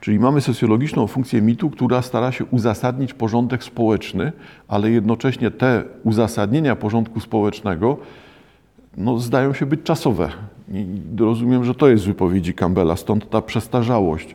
Czyli 0.00 0.18
mamy 0.18 0.40
socjologiczną 0.40 1.06
funkcję 1.06 1.42
mitu, 1.42 1.70
która 1.70 2.02
stara 2.02 2.32
się 2.32 2.44
uzasadnić 2.44 3.14
porządek 3.14 3.64
społeczny, 3.64 4.32
ale 4.68 4.90
jednocześnie 4.90 5.50
te 5.50 5.84
uzasadnienia 6.04 6.76
porządku 6.76 7.20
społecznego 7.20 7.96
no, 8.96 9.18
zdają 9.18 9.54
się 9.54 9.66
być 9.66 9.82
czasowe. 9.82 10.28
I 10.72 10.86
rozumiem, 11.18 11.64
że 11.64 11.74
to 11.74 11.88
jest 11.88 12.04
z 12.04 12.06
wypowiedzi 12.06 12.54
Campbella, 12.54 12.96
stąd 12.96 13.30
ta 13.30 13.42
przestarzałość. 13.42 14.34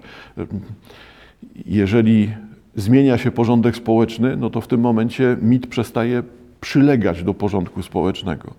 Jeżeli 1.65 2.31
zmienia 2.75 3.17
się 3.17 3.31
porządek 3.31 3.75
społeczny, 3.75 4.37
no 4.37 4.49
to 4.49 4.61
w 4.61 4.67
tym 4.67 4.81
momencie 4.81 5.37
mit 5.41 5.67
przestaje 5.67 6.23
przylegać 6.65 7.23
do 7.23 7.33
porządku 7.33 7.83
społecznego. 7.83 8.53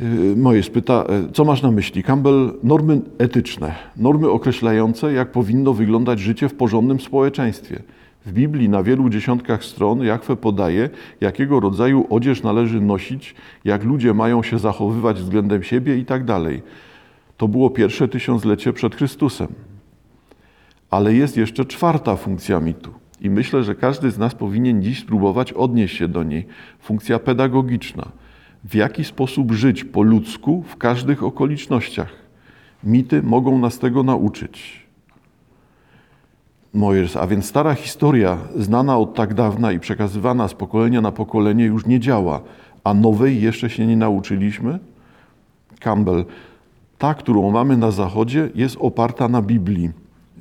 Yy, 0.00 0.36
Moje 0.36 0.62
spyta, 0.62 1.04
yy, 1.08 1.32
co 1.32 1.44
masz 1.44 1.62
na 1.62 1.70
myśli? 1.70 2.02
Campbell, 2.02 2.52
normy 2.62 3.00
etyczne, 3.18 3.74
normy 3.96 4.30
określające, 4.30 5.12
jak 5.12 5.32
powinno 5.32 5.72
wyglądać 5.72 6.20
życie 6.20 6.48
w 6.48 6.54
porządnym 6.54 7.00
społeczeństwie. 7.00 7.82
W 8.26 8.32
Biblii 8.32 8.68
na 8.68 8.82
wielu 8.82 9.08
dziesiątkach 9.08 9.64
stron 9.64 10.02
Jachwę 10.04 10.36
podaje, 10.36 10.90
jakiego 11.20 11.60
rodzaju 11.60 12.06
odzież 12.10 12.42
należy 12.42 12.80
nosić, 12.80 13.34
jak 13.64 13.84
ludzie 13.84 14.14
mają 14.14 14.42
się 14.42 14.58
zachowywać 14.58 15.16
względem 15.20 15.62
siebie 15.62 15.96
i 15.96 16.04
tak 16.04 16.24
dalej. 16.24 16.62
To 17.36 17.48
było 17.48 17.70
pierwsze 17.70 18.08
tysiąclecie 18.08 18.72
przed 18.72 18.94
Chrystusem. 18.96 19.48
Ale 20.90 21.14
jest 21.14 21.36
jeszcze 21.36 21.64
czwarta 21.64 22.16
funkcja 22.16 22.60
mitu. 22.60 23.01
I 23.22 23.30
myślę, 23.30 23.64
że 23.64 23.74
każdy 23.74 24.10
z 24.10 24.18
nas 24.18 24.34
powinien 24.34 24.82
dziś 24.82 25.00
spróbować 25.00 25.52
odnieść 25.52 25.96
się 25.96 26.08
do 26.08 26.22
niej. 26.22 26.46
Funkcja 26.80 27.18
pedagogiczna. 27.18 28.08
W 28.64 28.74
jaki 28.74 29.04
sposób 29.04 29.52
żyć 29.52 29.84
po 29.84 30.02
ludzku 30.02 30.64
w 30.68 30.76
każdych 30.76 31.22
okolicznościach. 31.22 32.12
Mity 32.84 33.22
mogą 33.22 33.58
nas 33.58 33.78
tego 33.78 34.02
nauczyć. 34.02 34.86
Mojers, 36.74 37.16
a 37.16 37.26
więc 37.26 37.44
stara 37.44 37.74
historia, 37.74 38.38
znana 38.56 38.98
od 38.98 39.14
tak 39.14 39.34
dawna 39.34 39.72
i 39.72 39.80
przekazywana 39.80 40.48
z 40.48 40.54
pokolenia 40.54 41.00
na 41.00 41.12
pokolenie, 41.12 41.64
już 41.64 41.86
nie 41.86 42.00
działa, 42.00 42.40
a 42.84 42.94
nowej 42.94 43.42
jeszcze 43.42 43.70
się 43.70 43.86
nie 43.86 43.96
nauczyliśmy? 43.96 44.78
Campbell, 45.80 46.24
ta, 46.98 47.14
którą 47.14 47.50
mamy 47.50 47.76
na 47.76 47.90
Zachodzie, 47.90 48.50
jest 48.54 48.76
oparta 48.80 49.28
na 49.28 49.42
Biblii, 49.42 49.90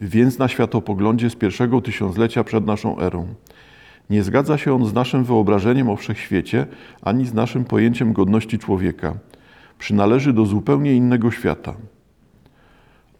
więc 0.02 0.38
na 0.40 0.48
światopoglądzie 0.48 1.30
z 1.30 1.36
pierwszego 1.36 1.82
tysiąclecia 1.82 2.44
przed 2.44 2.66
naszą 2.66 3.00
erą. 3.00 3.28
Nie 4.10 4.24
zgadza 4.24 4.58
się 4.58 4.76
on 4.76 4.86
z 4.86 4.94
naszym 4.94 5.24
wyobrażeniem 5.24 5.90
o 5.90 5.96
wszechświecie, 5.96 6.66
ani 7.02 7.26
z 7.26 7.34
naszym 7.34 7.66
pojęciem 7.66 8.14
godności 8.14 8.60
człowieka. 8.60 9.14
Przynależy 9.78 10.34
do 10.34 10.46
zupełnie 10.46 10.94
innego 10.94 11.32
świata. 11.32 11.76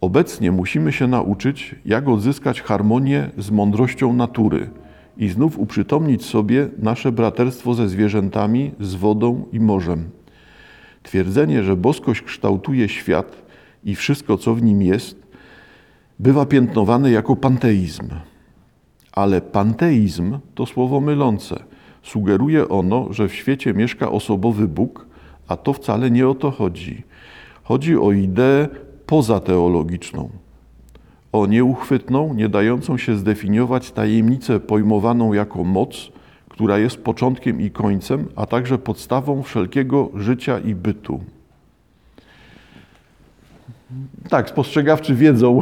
Obecnie 0.00 0.52
musimy 0.52 0.92
się 0.92 1.06
nauczyć, 1.06 1.74
jak 1.84 2.08
odzyskać 2.08 2.62
harmonię 2.62 3.30
z 3.38 3.50
mądrością 3.50 4.12
natury 4.12 4.70
i 5.16 5.28
znów 5.28 5.58
uprzytomnić 5.58 6.24
sobie 6.24 6.68
nasze 6.78 7.12
braterstwo 7.12 7.74
ze 7.74 7.88
zwierzętami, 7.88 8.72
z 8.80 8.94
wodą 8.94 9.44
i 9.52 9.60
morzem. 9.60 10.10
Twierdzenie, 11.02 11.62
że 11.62 11.76
boskość 11.76 12.22
kształtuje 12.22 12.88
świat 12.88 13.42
i 13.84 13.94
wszystko, 13.94 14.38
co 14.38 14.54
w 14.54 14.62
nim 14.62 14.82
jest, 14.82 15.22
bywa 16.22 16.46
piętnowane 16.46 17.10
jako 17.10 17.36
panteizm. 17.36 18.08
Ale 19.12 19.40
panteizm 19.40 20.38
to 20.54 20.66
słowo 20.66 21.00
mylące. 21.00 21.62
Sugeruje 22.02 22.68
ono, 22.68 23.12
że 23.12 23.28
w 23.28 23.34
świecie 23.34 23.74
mieszka 23.74 24.10
osobowy 24.10 24.68
Bóg, 24.68 25.06
a 25.48 25.56
to 25.56 25.72
wcale 25.72 26.10
nie 26.10 26.28
o 26.28 26.34
to 26.34 26.50
chodzi. 26.50 27.02
Chodzi 27.62 27.96
o 27.96 28.12
ideę 28.12 28.68
pozateologiczną, 29.06 30.28
o 31.32 31.46
nieuchwytną, 31.46 32.34
nie 32.34 32.48
dającą 32.48 32.98
się 32.98 33.16
zdefiniować 33.16 33.90
tajemnicę 33.90 34.60
pojmowaną 34.60 35.32
jako 35.32 35.64
moc, 35.64 36.12
która 36.48 36.78
jest 36.78 36.96
początkiem 36.96 37.60
i 37.60 37.70
końcem, 37.70 38.28
a 38.36 38.46
także 38.46 38.78
podstawą 38.78 39.42
wszelkiego 39.42 40.10
życia 40.14 40.58
i 40.58 40.74
bytu. 40.74 41.20
Tak, 44.28 44.50
spostrzegawczy 44.50 45.14
wiedzą, 45.14 45.60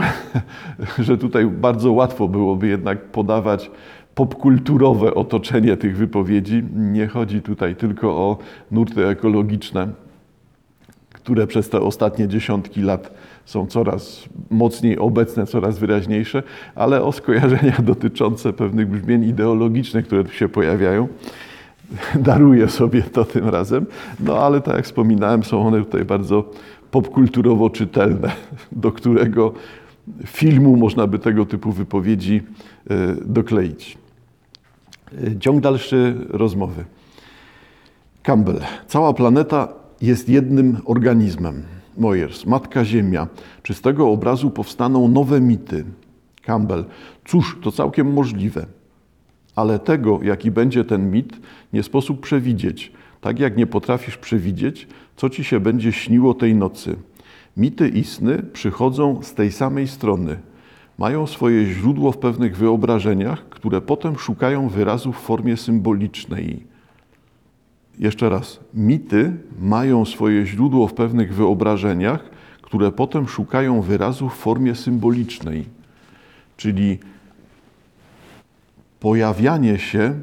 że 0.98 1.18
tutaj 1.18 1.46
bardzo 1.46 1.92
łatwo 1.92 2.28
byłoby 2.28 2.68
jednak 2.68 3.04
podawać 3.04 3.70
popkulturowe 4.14 5.14
otoczenie 5.14 5.76
tych 5.76 5.96
wypowiedzi. 5.96 6.62
Nie 6.74 7.06
chodzi 7.06 7.42
tutaj 7.42 7.76
tylko 7.76 8.08
o 8.08 8.38
nurty 8.70 9.06
ekologiczne, 9.06 9.88
które 11.12 11.46
przez 11.46 11.68
te 11.68 11.80
ostatnie 11.80 12.28
dziesiątki 12.28 12.82
lat 12.82 13.14
są 13.44 13.66
coraz 13.66 14.28
mocniej 14.50 14.98
obecne, 14.98 15.46
coraz 15.46 15.78
wyraźniejsze, 15.78 16.42
ale 16.74 17.02
o 17.02 17.12
skojarzenia 17.12 17.76
dotyczące 17.92 18.52
pewnych 18.52 18.88
brzmień 18.88 19.24
ideologicznych, 19.24 20.06
które 20.06 20.24
tu 20.24 20.32
się 20.32 20.48
pojawiają. 20.48 21.08
Daruję 22.14 22.68
sobie 22.68 23.02
to 23.02 23.24
tym 23.24 23.48
razem, 23.48 23.86
no 24.20 24.38
ale 24.38 24.60
tak 24.60 24.76
jak 24.76 24.84
wspominałem, 24.84 25.44
są 25.44 25.66
one 25.66 25.78
tutaj 25.78 26.04
bardzo 26.04 26.44
popkulturowo 26.90 27.70
czytelne, 27.70 28.32
do 28.72 28.92
którego 28.92 29.52
filmu 30.26 30.76
można 30.76 31.06
by 31.06 31.18
tego 31.18 31.46
typu 31.46 31.72
wypowiedzi 31.72 32.42
e, 32.90 33.16
dokleić. 33.24 33.98
E, 35.26 35.38
ciąg 35.38 35.60
dalszy 35.60 36.14
rozmowy. 36.28 36.84
Campbell. 38.22 38.60
Cała 38.86 39.14
planeta 39.14 39.68
jest 40.00 40.28
jednym 40.28 40.76
organizmem. 40.84 41.62
Mojers, 41.98 42.46
Matka 42.46 42.84
Ziemia. 42.84 43.28
Czy 43.62 43.74
z 43.74 43.80
tego 43.80 44.10
obrazu 44.10 44.50
powstaną 44.50 45.08
nowe 45.08 45.40
mity? 45.40 45.84
Campbell. 46.42 46.84
Cóż, 47.24 47.58
to 47.62 47.72
całkiem 47.72 48.12
możliwe. 48.12 48.66
Ale 49.56 49.78
tego, 49.78 50.20
jaki 50.22 50.50
będzie 50.50 50.84
ten 50.84 51.10
mit, 51.10 51.40
nie 51.72 51.82
sposób 51.82 52.20
przewidzieć. 52.20 52.92
Tak 53.20 53.38
jak 53.38 53.56
nie 53.56 53.66
potrafisz 53.66 54.16
przewidzieć, 54.16 54.88
co 55.20 55.30
ci 55.30 55.44
się 55.44 55.60
będzie 55.60 55.92
śniło 55.92 56.34
tej 56.34 56.54
nocy. 56.54 56.96
Mity 57.56 57.88
i 57.88 58.04
sny 58.04 58.42
przychodzą 58.52 59.22
z 59.22 59.34
tej 59.34 59.52
samej 59.52 59.88
strony. 59.88 60.38
Mają 60.98 61.26
swoje 61.26 61.66
źródło 61.66 62.12
w 62.12 62.18
pewnych 62.18 62.56
wyobrażeniach, 62.56 63.48
które 63.48 63.80
potem 63.80 64.18
szukają 64.18 64.68
wyrazu 64.68 65.12
w 65.12 65.16
formie 65.16 65.56
symbolicznej. 65.56 66.66
Jeszcze 67.98 68.28
raz, 68.28 68.60
mity 68.74 69.32
mają 69.58 70.04
swoje 70.04 70.46
źródło 70.46 70.88
w 70.88 70.94
pewnych 70.94 71.34
wyobrażeniach, 71.34 72.30
które 72.62 72.92
potem 72.92 73.28
szukają 73.28 73.80
wyrazu 73.80 74.28
w 74.28 74.34
formie 74.34 74.74
symbolicznej. 74.74 75.64
Czyli 76.56 76.98
pojawianie 79.00 79.78
się 79.78 80.14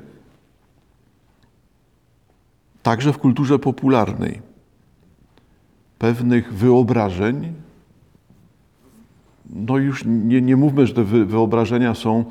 także 2.83 3.13
w 3.13 3.17
kulturze 3.17 3.59
popularnej 3.59 4.46
pewnych 5.99 6.53
wyobrażeń. 6.53 7.53
No 9.49 9.77
już 9.77 10.03
nie, 10.05 10.41
nie 10.41 10.55
mówmy, 10.55 10.87
że 10.87 10.93
te 10.93 11.03
wyobrażenia 11.03 11.95
są 11.95 12.25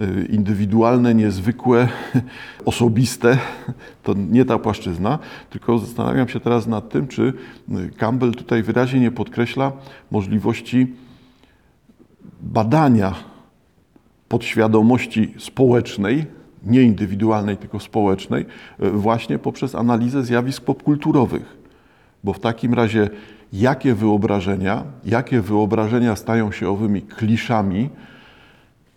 y, 0.00 0.28
indywidualne, 0.30 1.14
niezwykłe, 1.14 1.88
osobiste. 2.64 3.38
To 4.02 4.14
nie 4.14 4.44
ta 4.44 4.58
płaszczyzna, 4.58 5.18
tylko 5.50 5.78
zastanawiam 5.78 6.28
się 6.28 6.40
teraz 6.40 6.66
nad 6.66 6.88
tym, 6.88 7.08
czy 7.08 7.32
y, 7.68 7.90
Campbell 7.96 8.32
tutaj 8.32 8.62
wyraźnie 8.62 9.00
nie 9.00 9.10
podkreśla 9.10 9.72
możliwości 10.10 10.94
badania 12.40 13.14
podświadomości 14.28 15.34
społecznej, 15.38 16.26
nie 16.64 16.82
indywidualnej, 16.82 17.56
tylko 17.56 17.80
społecznej, 17.80 18.46
y, 18.82 18.90
właśnie 18.90 19.38
poprzez 19.38 19.74
analizę 19.74 20.24
zjawisk 20.24 20.64
popkulturowych. 20.64 21.59
Bo 22.24 22.32
w 22.32 22.40
takim 22.40 22.74
razie, 22.74 23.10
jakie 23.52 23.94
wyobrażenia, 23.94 24.84
jakie 25.04 25.40
wyobrażenia 25.40 26.16
stają 26.16 26.52
się 26.52 26.68
owymi 26.68 27.02
kliszami, 27.02 27.88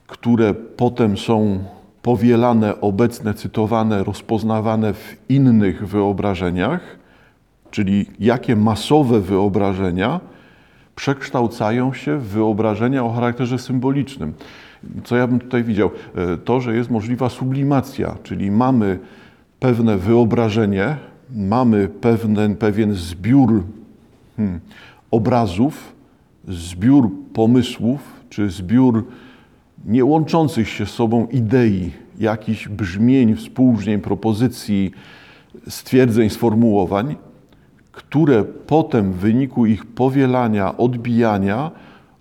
które 0.07 0.53
potem 0.53 1.17
są 1.17 1.63
powielane, 2.01 2.81
obecne, 2.81 3.33
cytowane, 3.33 4.03
rozpoznawane 4.03 4.93
w 4.93 5.17
innych 5.29 5.87
wyobrażeniach, 5.87 6.81
czyli 7.71 8.05
jakie 8.19 8.55
masowe 8.55 9.19
wyobrażenia 9.19 10.19
przekształcają 10.95 11.93
się 11.93 12.17
w 12.17 12.27
wyobrażenia 12.27 13.03
o 13.03 13.13
charakterze 13.13 13.59
symbolicznym. 13.59 14.33
Co 15.03 15.15
ja 15.15 15.27
bym 15.27 15.39
tutaj 15.39 15.63
widział? 15.63 15.91
E, 16.15 16.37
to, 16.37 16.61
że 16.61 16.75
jest 16.75 16.89
możliwa 16.89 17.29
sublimacja, 17.29 18.15
czyli 18.23 18.51
mamy 18.51 18.99
pewne 19.59 19.97
wyobrażenie, 19.97 20.97
mamy 21.33 21.87
pewien, 21.87 22.55
pewien 22.55 22.93
zbiór 22.93 23.63
hmm, 24.37 24.59
obrazów, 25.11 25.93
zbiór 26.47 27.11
pomysłów, 27.33 28.23
czy 28.29 28.49
zbiór 28.49 29.05
niełączących 29.85 30.69
się 30.69 30.85
z 30.85 30.89
sobą 30.89 31.27
idei, 31.27 31.91
jakichś 32.19 32.67
brzmień, 32.67 33.35
współbrzmień, 33.35 34.01
propozycji, 34.01 34.91
stwierdzeń, 35.67 36.29
sformułowań, 36.29 37.15
które 37.91 38.43
potem 38.43 39.11
w 39.11 39.15
wyniku 39.15 39.65
ich 39.65 39.85
powielania, 39.85 40.77
odbijania 40.77 41.71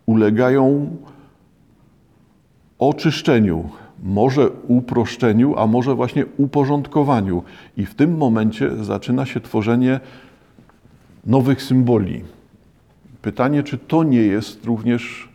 ulegają 0.07 0.97
oczyszczeniu, 2.79 3.71
może 4.03 4.51
uproszczeniu, 4.51 5.55
a 5.59 5.67
może 5.67 5.95
właśnie 5.95 6.25
uporządkowaniu. 6.37 7.43
I 7.77 7.87
w 7.87 7.95
tym 7.95 8.17
momencie 8.17 8.85
zaczyna 8.85 9.27
się 9.27 9.41
tworzenie 9.41 10.01
nowych 11.27 11.63
symboli. 11.63 12.21
Pytanie, 13.23 13.63
czy 13.63 13.79
to 13.79 14.05
nie 14.05 14.23
jest 14.23 14.65
również 14.65 15.29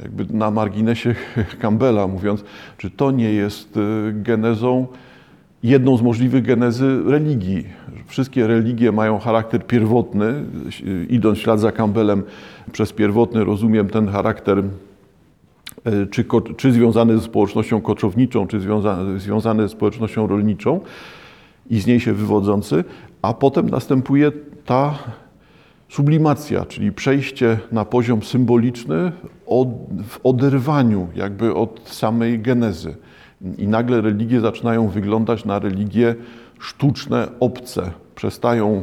jakby 0.00 0.26
na 0.30 0.50
marginesie 0.50 1.14
Campbella 1.62 2.06
mówiąc, 2.06 2.44
czy 2.78 2.90
to 2.90 3.10
nie 3.10 3.32
jest 3.32 3.76
y, 3.76 3.80
genezą, 4.12 4.86
jedną 5.62 5.96
z 5.96 6.02
możliwych 6.02 6.42
genezy 6.42 7.02
religii. 7.06 7.64
Wszystkie 8.06 8.46
religie 8.46 8.92
mają 8.92 9.18
charakter 9.18 9.66
pierwotny. 9.66 10.44
Idąc 11.08 11.38
ślad 11.38 11.60
za 11.60 11.72
Campbellem, 11.72 12.22
przez 12.72 12.92
pierwotny 12.92 13.44
rozumiem 13.44 13.88
ten 13.88 14.08
charakter 14.08 14.62
czy, 16.10 16.24
czy 16.56 16.72
związany 16.72 17.18
ze 17.18 17.24
społecznością 17.24 17.80
koczowniczą, 17.80 18.46
czy 18.46 18.60
związany, 18.60 19.20
związany 19.20 19.62
ze 19.62 19.68
społecznością 19.68 20.26
rolniczą 20.26 20.80
i 21.70 21.80
z 21.80 21.86
niej 21.86 22.00
się 22.00 22.12
wywodzący, 22.12 22.84
a 23.22 23.34
potem 23.34 23.70
następuje 23.70 24.32
ta 24.64 24.98
sublimacja, 25.88 26.64
czyli 26.64 26.92
przejście 26.92 27.58
na 27.72 27.84
poziom 27.84 28.22
symboliczny 28.22 29.12
od, 29.46 29.68
w 30.08 30.20
oderwaniu 30.24 31.08
jakby 31.14 31.54
od 31.54 31.80
samej 31.84 32.38
genezy. 32.38 32.96
I 33.58 33.68
nagle 33.68 34.00
religie 34.00 34.40
zaczynają 34.40 34.88
wyglądać 34.88 35.44
na 35.44 35.58
religie 35.58 36.14
sztuczne, 36.58 37.28
obce. 37.40 37.90
Przestają 38.14 38.82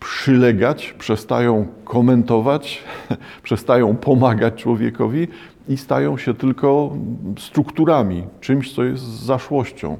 przylegać, 0.00 0.94
przestają 0.98 1.66
komentować, 1.84 2.84
przestają 3.42 3.96
pomagać 3.96 4.54
człowiekowi 4.54 5.28
i 5.68 5.76
stają 5.76 6.18
się 6.18 6.34
tylko 6.34 6.96
strukturami, 7.38 8.24
czymś, 8.40 8.74
co 8.74 8.84
jest 8.84 9.02
zaszłością. 9.02 9.98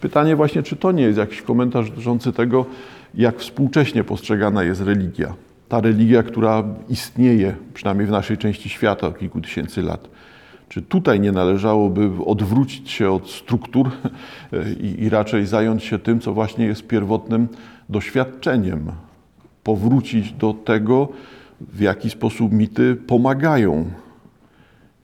Pytanie 0.00 0.36
właśnie, 0.36 0.62
czy 0.62 0.76
to 0.76 0.92
nie 0.92 1.02
jest 1.02 1.18
jakiś 1.18 1.42
komentarz 1.42 1.90
dotyczący 1.90 2.32
tego, 2.32 2.66
jak 3.14 3.38
współcześnie 3.38 4.04
postrzegana 4.04 4.64
jest 4.64 4.80
religia 4.80 5.34
ta 5.70 5.80
religia, 5.80 6.22
która 6.22 6.64
istnieje, 6.88 7.56
przynajmniej 7.74 8.06
w 8.06 8.10
naszej 8.10 8.38
części 8.38 8.68
świata 8.68 9.06
od 9.06 9.18
kilku 9.18 9.40
tysięcy 9.40 9.82
lat. 9.82 10.08
Czy 10.68 10.82
tutaj 10.82 11.20
nie 11.20 11.32
należałoby 11.32 12.10
odwrócić 12.26 12.90
się 12.90 13.10
od 13.10 13.30
struktur 13.30 13.90
i, 14.82 15.02
i 15.02 15.08
raczej 15.08 15.46
zająć 15.46 15.84
się 15.84 15.98
tym, 15.98 16.20
co 16.20 16.32
właśnie 16.32 16.66
jest 16.66 16.86
pierwotnym 16.86 17.48
doświadczeniem? 17.88 18.92
Powrócić 19.64 20.32
do 20.32 20.54
tego, 20.54 21.08
w 21.60 21.80
jaki 21.80 22.10
sposób 22.10 22.52
mity 22.52 22.96
pomagają. 22.96 23.84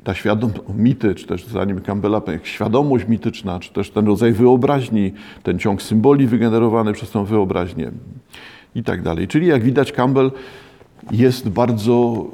Ta 0.04 0.14
świadomość, 0.14 0.62
mity, 0.76 1.14
czy 1.14 1.26
też 1.26 1.46
zanim 1.46 1.80
Campbella, 1.80 2.22
świadomość 2.42 3.08
mityczna, 3.08 3.60
czy 3.60 3.72
też 3.72 3.90
ten 3.90 4.06
rodzaj 4.06 4.32
wyobraźni, 4.32 5.12
ten 5.42 5.58
ciąg 5.58 5.82
symboli 5.82 6.26
wygenerowany 6.26 6.92
przez 6.92 7.10
tą 7.10 7.24
wyobraźnię 7.24 7.90
i 8.74 8.82
tak 8.82 9.02
dalej. 9.02 9.28
Czyli 9.28 9.46
jak 9.46 9.62
widać, 9.62 9.92
Campbell 9.92 10.32
jest 11.10 11.48
bardzo 11.48 12.26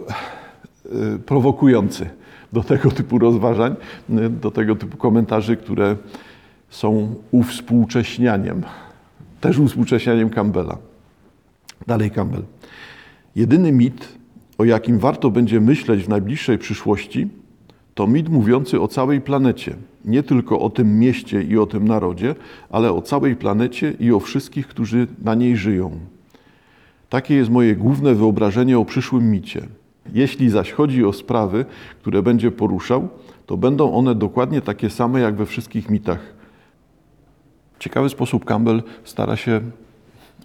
e, 0.85 1.19
prowokujący 1.19 2.11
do 2.53 2.63
tego 2.63 2.91
typu 2.91 3.19
rozważań, 3.19 3.75
do 4.41 4.51
tego 4.51 4.77
typu 4.77 4.97
komentarzy, 4.97 5.57
które 5.57 5.97
są 6.71 7.15
uwspółcześnianiem, 7.31 8.63
też 9.41 9.59
uwspółcześnianiem 9.59 10.31
Campbella. 10.31 10.92
Dalej 11.87 12.11
Campbell. 12.11 12.43
Jedyny 13.37 13.73
mit, 13.73 14.09
o 14.59 14.65
jakim 14.65 14.99
warto 14.99 15.31
będzie 15.31 15.61
myśleć 15.61 16.05
w 16.05 16.09
najbliższej 16.09 16.59
przyszłości, 16.59 17.29
to 17.95 18.07
mit 18.07 18.29
mówiący 18.29 18.81
o 18.81 18.89
całej 18.89 19.21
planecie. 19.21 19.77
Nie 20.05 20.23
tylko 20.23 20.61
o 20.61 20.71
tym 20.71 20.99
mieście 20.99 21.43
i 21.43 21.59
o 21.59 21.67
tym 21.67 21.89
narodzie, 21.89 22.35
ale 22.71 22.93
o 22.93 23.03
całej 23.03 23.37
planecie 23.37 23.95
i 24.01 24.13
o 24.13 24.21
wszystkich, 24.21 24.69
którzy 24.69 25.07
na 25.25 25.35
niej 25.35 25.57
żyją. 25.57 25.99
Takie 27.09 27.35
jest 27.35 27.51
moje 27.51 27.77
główne 27.77 28.15
wyobrażenie 28.15 28.79
o 28.79 28.85
przyszłym 28.85 29.31
micie. 29.31 29.67
Jeśli 30.15 30.51
zaś 30.51 30.73
chodzi 30.73 31.05
o 31.05 31.13
sprawy, 31.13 31.65
które 32.01 32.23
będzie 32.23 32.51
poruszał, 32.51 33.09
to 33.47 33.57
będą 33.57 33.93
one 33.95 34.15
dokładnie 34.15 34.61
takie 34.61 34.91
same 34.91 35.21
jak 35.21 35.35
we 35.35 35.47
wszystkich 35.47 35.91
mitach. 35.91 36.35
W 37.75 37.79
ciekawy 37.79 38.09
sposób 38.09 38.45
Campbell 38.45 38.83
stara 39.05 39.37
się 39.37 39.61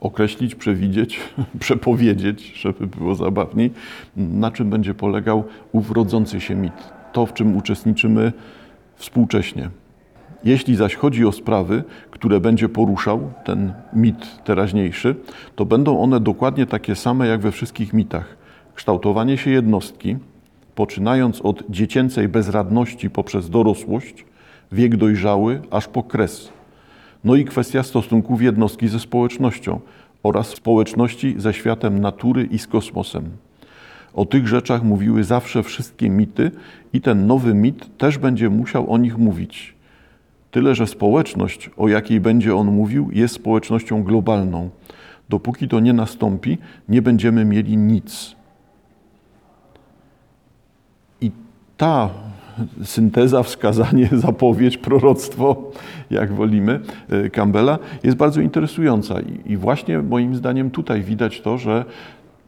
określić, 0.01 0.55
przewidzieć, 0.55 1.19
przepowiedzieć, 1.59 2.53
żeby 2.55 2.87
było 2.87 3.15
zabawniej, 3.15 3.71
na 4.17 4.51
czym 4.51 4.69
będzie 4.69 4.93
polegał 4.93 5.43
ów 5.71 5.91
rodzący 5.91 6.41
się 6.41 6.55
mit. 6.55 6.73
To, 7.13 7.25
w 7.25 7.33
czym 7.33 7.57
uczestniczymy 7.57 8.33
współcześnie. 8.95 9.69
Jeśli 10.43 10.75
zaś 10.75 10.95
chodzi 10.95 11.25
o 11.25 11.31
sprawy, 11.31 11.83
które 12.11 12.39
będzie 12.39 12.69
poruszał 12.69 13.31
ten 13.43 13.73
mit 13.93 14.43
teraźniejszy, 14.43 15.15
to 15.55 15.65
będą 15.65 15.99
one 15.99 16.19
dokładnie 16.19 16.65
takie 16.65 16.95
same 16.95 17.27
jak 17.27 17.41
we 17.41 17.51
wszystkich 17.51 17.93
mitach. 17.93 18.37
Kształtowanie 18.75 19.37
się 19.37 19.51
jednostki, 19.51 20.17
poczynając 20.75 21.41
od 21.41 21.63
dziecięcej 21.69 22.27
bezradności 22.27 23.09
poprzez 23.09 23.49
dorosłość, 23.49 24.25
wiek 24.71 24.95
dojrzały 24.97 25.61
aż 25.71 25.87
po 25.87 26.03
kres. 26.03 26.56
No 27.27 27.35
i 27.35 27.45
kwestia 27.45 27.83
stosunków 27.83 28.41
jednostki 28.41 28.87
ze 28.87 28.99
społecznością 28.99 29.79
oraz 30.23 30.47
społeczności 30.47 31.35
ze 31.37 31.53
światem 31.53 31.99
natury 31.99 32.43
i 32.43 32.59
z 32.59 32.67
kosmosem. 32.67 33.29
O 34.13 34.25
tych 34.25 34.47
rzeczach 34.47 34.83
mówiły 34.83 35.23
zawsze 35.23 35.63
wszystkie 35.63 36.09
mity 36.09 36.51
i 36.93 37.01
ten 37.01 37.27
nowy 37.27 37.53
mit 37.53 37.97
też 37.97 38.17
będzie 38.17 38.49
musiał 38.49 38.93
o 38.93 38.97
nich 38.97 39.17
mówić. 39.17 39.75
Tyle, 40.51 40.75
że 40.75 40.87
społeczność, 40.87 41.69
o 41.77 41.87
jakiej 41.87 42.19
będzie 42.19 42.55
on 42.55 42.67
mówił, 42.67 43.09
jest 43.13 43.35
społecznością 43.35 44.03
globalną. 44.03 44.69
Dopóki 45.29 45.67
to 45.67 45.79
nie 45.79 45.93
nastąpi, 45.93 46.57
nie 46.89 47.01
będziemy 47.01 47.45
mieli 47.45 47.77
nic. 47.77 48.35
I 51.21 51.31
ta 51.77 52.09
synteza, 52.83 53.43
wskazanie, 53.43 54.09
zapowiedź, 54.27 54.77
proroctwo, 54.77 55.71
jak 56.11 56.33
wolimy, 56.33 56.79
e, 57.09 57.29
Campbella, 57.29 57.79
jest 58.03 58.17
bardzo 58.17 58.41
interesująca. 58.41 59.15
I 59.45 59.57
właśnie 59.57 59.99
moim 59.99 60.35
zdaniem 60.35 60.71
tutaj 60.71 61.03
widać 61.03 61.41
to, 61.41 61.57
że 61.57 61.85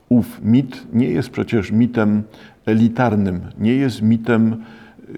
ów 0.09 0.41
mit 0.43 0.87
nie 0.93 1.07
jest 1.07 1.29
przecież 1.29 1.71
mitem 1.71 2.23
elitarnym, 2.65 3.41
nie 3.59 3.75
jest 3.75 4.01
mitem 4.01 4.55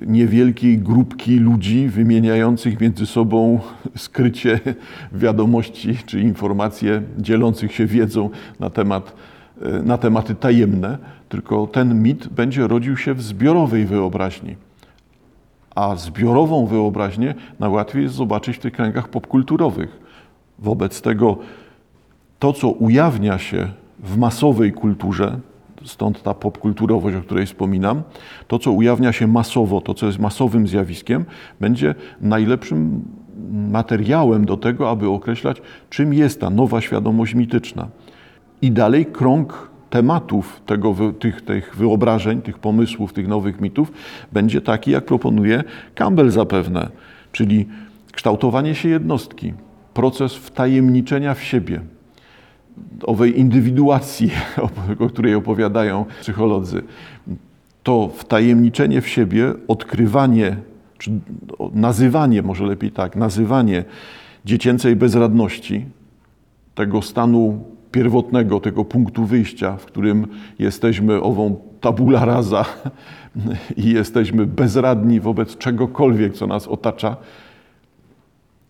niewielkiej 0.01 0.77
grupki 0.77 1.39
ludzi 1.39 1.87
wymieniających 1.87 2.79
między 2.79 3.05
sobą 3.05 3.59
skrycie 3.95 4.59
wiadomości 5.11 5.97
czy 6.05 6.19
informacje, 6.19 7.01
dzielących 7.17 7.73
się 7.75 7.85
wiedzą 7.85 8.29
na, 8.59 8.69
temat, 8.69 9.13
e, 9.61 9.83
na 9.83 9.97
tematy 9.97 10.35
tajemne, 10.35 10.97
tylko 11.29 11.67
ten 11.67 12.03
mit 12.03 12.27
będzie 12.27 12.67
rodził 12.67 12.97
się 12.97 13.13
w 13.13 13.21
zbiorowej 13.21 13.85
wyobraźni. 13.85 14.55
A 15.75 15.95
zbiorową 15.95 16.65
wyobraźnię 16.65 17.35
najłatwiej 17.59 18.03
jest 18.03 18.15
zobaczyć 18.15 18.57
w 18.57 18.59
tych 18.59 18.73
kręgach 18.73 19.07
popkulturowych. 19.07 19.99
Wobec 20.59 21.01
tego 21.01 21.37
to, 22.39 22.53
co 22.53 22.69
ujawnia 22.69 23.37
się 23.37 23.67
w 23.99 24.17
masowej 24.17 24.73
kulturze, 24.73 25.39
stąd 25.85 26.23
ta 26.23 26.33
popkulturowość, 26.33 27.17
o 27.17 27.21
której 27.21 27.45
wspominam, 27.45 28.01
to, 28.47 28.59
co 28.59 28.71
ujawnia 28.71 29.11
się 29.11 29.27
masowo, 29.27 29.81
to, 29.81 29.93
co 29.93 30.05
jest 30.05 30.19
masowym 30.19 30.67
zjawiskiem, 30.67 31.25
będzie 31.59 31.95
najlepszym 32.21 33.03
materiałem 33.51 34.45
do 34.45 34.57
tego, 34.57 34.89
aby 34.89 35.09
określać, 35.09 35.61
czym 35.89 36.13
jest 36.13 36.41
ta 36.41 36.49
nowa 36.49 36.81
świadomość 36.81 37.35
mityczna. 37.35 37.87
I 38.61 38.71
dalej 38.71 39.05
krąg 39.05 39.70
tematów 39.91 40.61
tego, 40.65 40.95
tych, 41.19 41.41
tych 41.41 41.75
wyobrażeń, 41.75 42.41
tych 42.41 42.57
pomysłów, 42.59 43.13
tych 43.13 43.27
nowych 43.27 43.61
mitów 43.61 43.91
będzie 44.31 44.61
taki, 44.61 44.91
jak 44.91 45.05
proponuje 45.05 45.63
Campbell 45.95 46.31
zapewne, 46.31 46.89
czyli 47.31 47.67
kształtowanie 48.11 48.75
się 48.75 48.89
jednostki, 48.89 49.53
proces 49.93 50.35
wtajemniczenia 50.35 51.33
w 51.33 51.43
siebie, 51.43 51.81
owej 53.03 53.39
indywiduacji, 53.39 54.31
o, 54.99 55.09
której 55.09 55.35
opowiadają 55.35 56.05
psycholodzy. 56.21 56.83
To 57.83 58.09
wtajemniczenie 58.15 59.01
w 59.01 59.07
siebie, 59.07 59.53
odkrywanie, 59.67 60.57
czy 60.97 61.11
nazywanie, 61.73 62.41
może 62.41 62.65
lepiej 62.65 62.91
tak, 62.91 63.15
nazywanie 63.15 63.83
dziecięcej 64.45 64.95
bezradności, 64.95 65.85
tego 66.75 67.01
stanu 67.01 67.70
pierwotnego, 67.91 68.59
tego 68.59 68.85
punktu 68.85 69.25
wyjścia, 69.25 69.77
w 69.77 69.85
którym 69.85 70.27
jesteśmy 70.59 71.21
ową 71.21 71.55
tabula 71.81 72.25
rasa 72.25 72.65
i 73.83 73.89
jesteśmy 73.89 74.45
bezradni 74.45 75.19
wobec 75.19 75.57
czegokolwiek, 75.57 76.33
co 76.33 76.47
nas 76.47 76.67
otacza, 76.67 77.15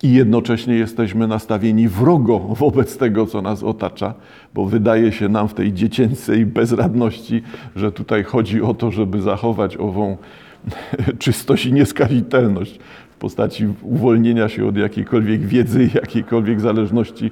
i 0.04 0.14
jednocześnie 0.14 0.76
jesteśmy 0.76 1.28
nastawieni 1.28 1.88
wrogo 1.88 2.40
wobec 2.40 2.98
tego, 2.98 3.26
co 3.26 3.42
nas 3.42 3.64
otacza, 3.64 4.14
bo 4.54 4.66
wydaje 4.66 5.12
się 5.12 5.30
nam 5.30 5.48
w 5.48 5.54
tej 5.54 5.74
dziecięcej 5.74 6.46
bezradności, 6.46 7.42
że 7.76 7.92
tutaj 7.92 8.24
chodzi 8.24 8.62
o 8.62 8.74
to, 8.74 8.92
żeby 8.92 9.22
zachować 9.22 9.78
ową 9.78 10.18
czystość 11.20 11.66
i 11.66 11.74
nieskazitelność 11.74 12.80
w 13.12 13.16
postaci 13.16 13.68
uwolnienia 13.82 14.50
się 14.50 14.68
od 14.68 14.78
jakiejkolwiek 14.78 15.42
wiedzy, 15.42 15.90
jakiejkolwiek 15.96 16.62
zależności 16.62 17.32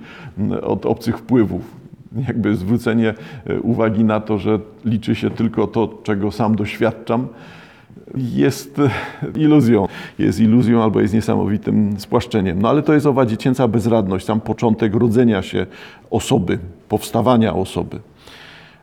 od 0.62 0.86
obcych 0.86 1.17
wpływów. 1.17 1.79
Jakby 2.28 2.56
zwrócenie 2.56 3.13
uwagi 3.62 4.04
na 4.04 4.19
to, 4.19 4.38
że 4.38 4.60
liczy 4.86 5.15
się 5.15 5.30
tylko 5.30 5.67
to, 5.67 6.00
czego 6.04 6.32
sam 6.32 6.56
doświadczam, 6.56 7.28
jest 8.15 8.82
iluzją. 9.36 9.88
Jest 10.19 10.39
iluzją 10.39 10.84
albo 10.84 11.02
jest 11.02 11.13
niesamowitym 11.13 12.00
spłaszczeniem. 12.00 12.62
No 12.62 12.69
ale 12.69 12.84
to 12.84 12.93
jest 12.93 13.06
owa 13.06 13.26
dziecięca 13.26 13.67
bezradność, 13.67 14.26
sam 14.26 14.41
początek 14.41 14.95
rodzenia 14.95 15.41
się 15.41 15.65
osoby, 16.10 16.60
powstawania 16.88 17.54
osoby 17.54 18.00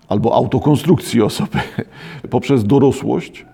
albo 0.09 0.35
autokonstrukcji 0.35 1.23
osoby 1.23 1.59
poprzez 2.31 2.65
dorosłość. 2.65 3.47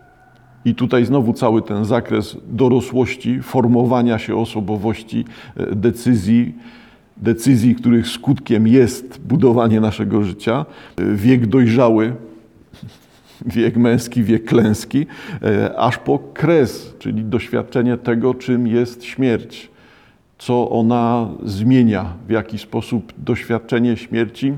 I 0.65 0.75
tutaj 0.75 1.05
znowu 1.05 1.33
cały 1.33 1.63
ten 1.63 1.85
zakres 1.85 2.37
dorosłości, 2.49 3.43
formowania 3.43 4.19
się 4.19 4.37
osobowości, 4.37 5.25
decyzji, 5.73 6.55
decyzji, 7.17 7.75
których 7.75 8.09
skutkiem 8.09 8.67
jest 8.67 9.21
budowanie 9.21 9.81
naszego 9.81 10.23
życia, 10.23 10.67
wiek 11.15 11.47
dojrzały, 11.47 12.13
wiek 13.57 13.77
męski, 13.77 14.23
wiek 14.23 14.45
klęski, 14.45 15.07
aż 15.77 15.99
po 15.99 16.19
kres, 16.19 16.95
czyli 16.99 17.25
doświadczenie 17.25 17.97
tego, 17.97 18.35
czym 18.35 18.67
jest 18.67 19.05
śmierć, 19.05 19.71
co 20.39 20.71
ona 20.71 21.29
zmienia, 21.45 22.15
w 22.29 22.31
jaki 22.31 22.59
sposób 22.59 23.13
doświadczenie 23.19 23.97
śmierci 23.97 24.53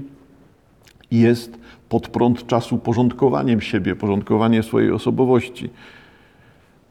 jest 1.11 1.59
pod 1.89 2.09
prąd 2.09 2.47
czasu 2.47 2.79
porządkowaniem 2.79 3.61
siebie, 3.61 3.97
porządkowaniem 3.97 4.63
swojej 4.63 4.91
osobowości. 4.91 5.71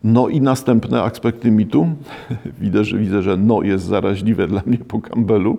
No 0.04 0.30
i 0.30 0.42
następne 0.42 1.02
aspekty 1.02 1.52
mitu. 1.52 1.88
widzę, 2.62 2.84
że, 2.84 2.98
widzę, 2.98 3.22
że 3.22 3.38
no 3.38 3.62
jest 3.62 3.86
zaraźliwe 3.86 4.48
dla 4.48 4.62
mnie 4.66 4.78
po 4.78 5.02
Campbellu, 5.02 5.58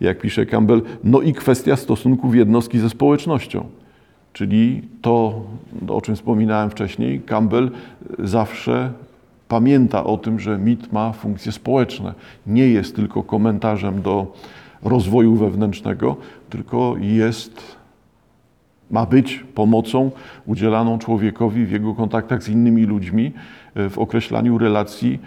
jak 0.00 0.20
pisze 0.20 0.46
Campbell. 0.46 0.82
No 1.04 1.20
i 1.20 1.32
kwestia 1.32 1.76
stosunków 1.76 2.34
jednostki 2.34 2.78
ze 2.78 2.90
społecznością. 2.90 3.64
Czyli 4.32 4.82
to, 5.02 5.42
o 5.88 6.00
czym 6.00 6.16
wspominałem 6.16 6.70
wcześniej, 6.70 7.20
Campbell 7.20 7.70
zawsze 8.18 8.92
pamięta 9.48 10.04
o 10.04 10.16
tym, 10.16 10.40
że 10.40 10.58
mit 10.58 10.92
ma 10.92 11.12
funkcje 11.12 11.52
społeczne. 11.52 12.14
Nie 12.46 12.68
jest 12.68 12.96
tylko 12.96 13.22
komentarzem 13.22 14.02
do 14.02 14.32
rozwoju 14.82 15.34
wewnętrznego, 15.34 16.16
tylko 16.50 16.94
jest, 17.00 17.77
ma 18.90 19.06
być 19.06 19.44
pomocą 19.54 20.10
udzielaną 20.46 20.98
człowiekowi 20.98 21.66
w 21.66 21.70
jego 21.70 21.94
kontaktach 21.94 22.42
z 22.42 22.48
innymi 22.48 22.84
ludźmi, 22.84 23.32
w 23.74 23.98
określaniu 23.98 24.58
relacji 24.58 25.18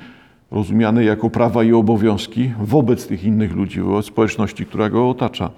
rozumiane 0.51 1.03
jako 1.03 1.29
prawa 1.29 1.63
i 1.63 1.73
obowiązki 1.73 2.51
wobec 2.59 3.07
tych 3.07 3.23
innych 3.23 3.53
ludzi, 3.53 3.81
wobec 3.81 4.05
społeczności, 4.05 4.65
która 4.65 4.89
go 4.89 5.09
otacza. 5.09 5.49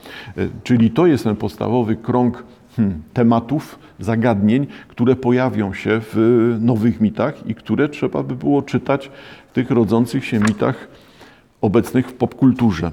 Czyli 0.63 0.91
to 0.91 1.07
jest 1.07 1.23
ten 1.23 1.35
podstawowy 1.35 1.95
krąg 1.95 2.43
hmm, 2.75 3.01
tematów, 3.13 3.79
zagadnień, 3.99 4.67
które 4.87 5.15
pojawią 5.15 5.73
się 5.73 5.99
w 6.01 6.57
nowych 6.61 7.01
mitach 7.01 7.47
i 7.47 7.55
które 7.55 7.89
trzeba 7.89 8.23
by 8.23 8.35
było 8.35 8.61
czytać 8.61 9.11
w 9.51 9.53
tych 9.53 9.71
rodzących 9.71 10.25
się 10.25 10.39
mitach 10.39 10.87
obecnych 11.61 12.07
w 12.07 12.13
popkulturze. 12.13 12.91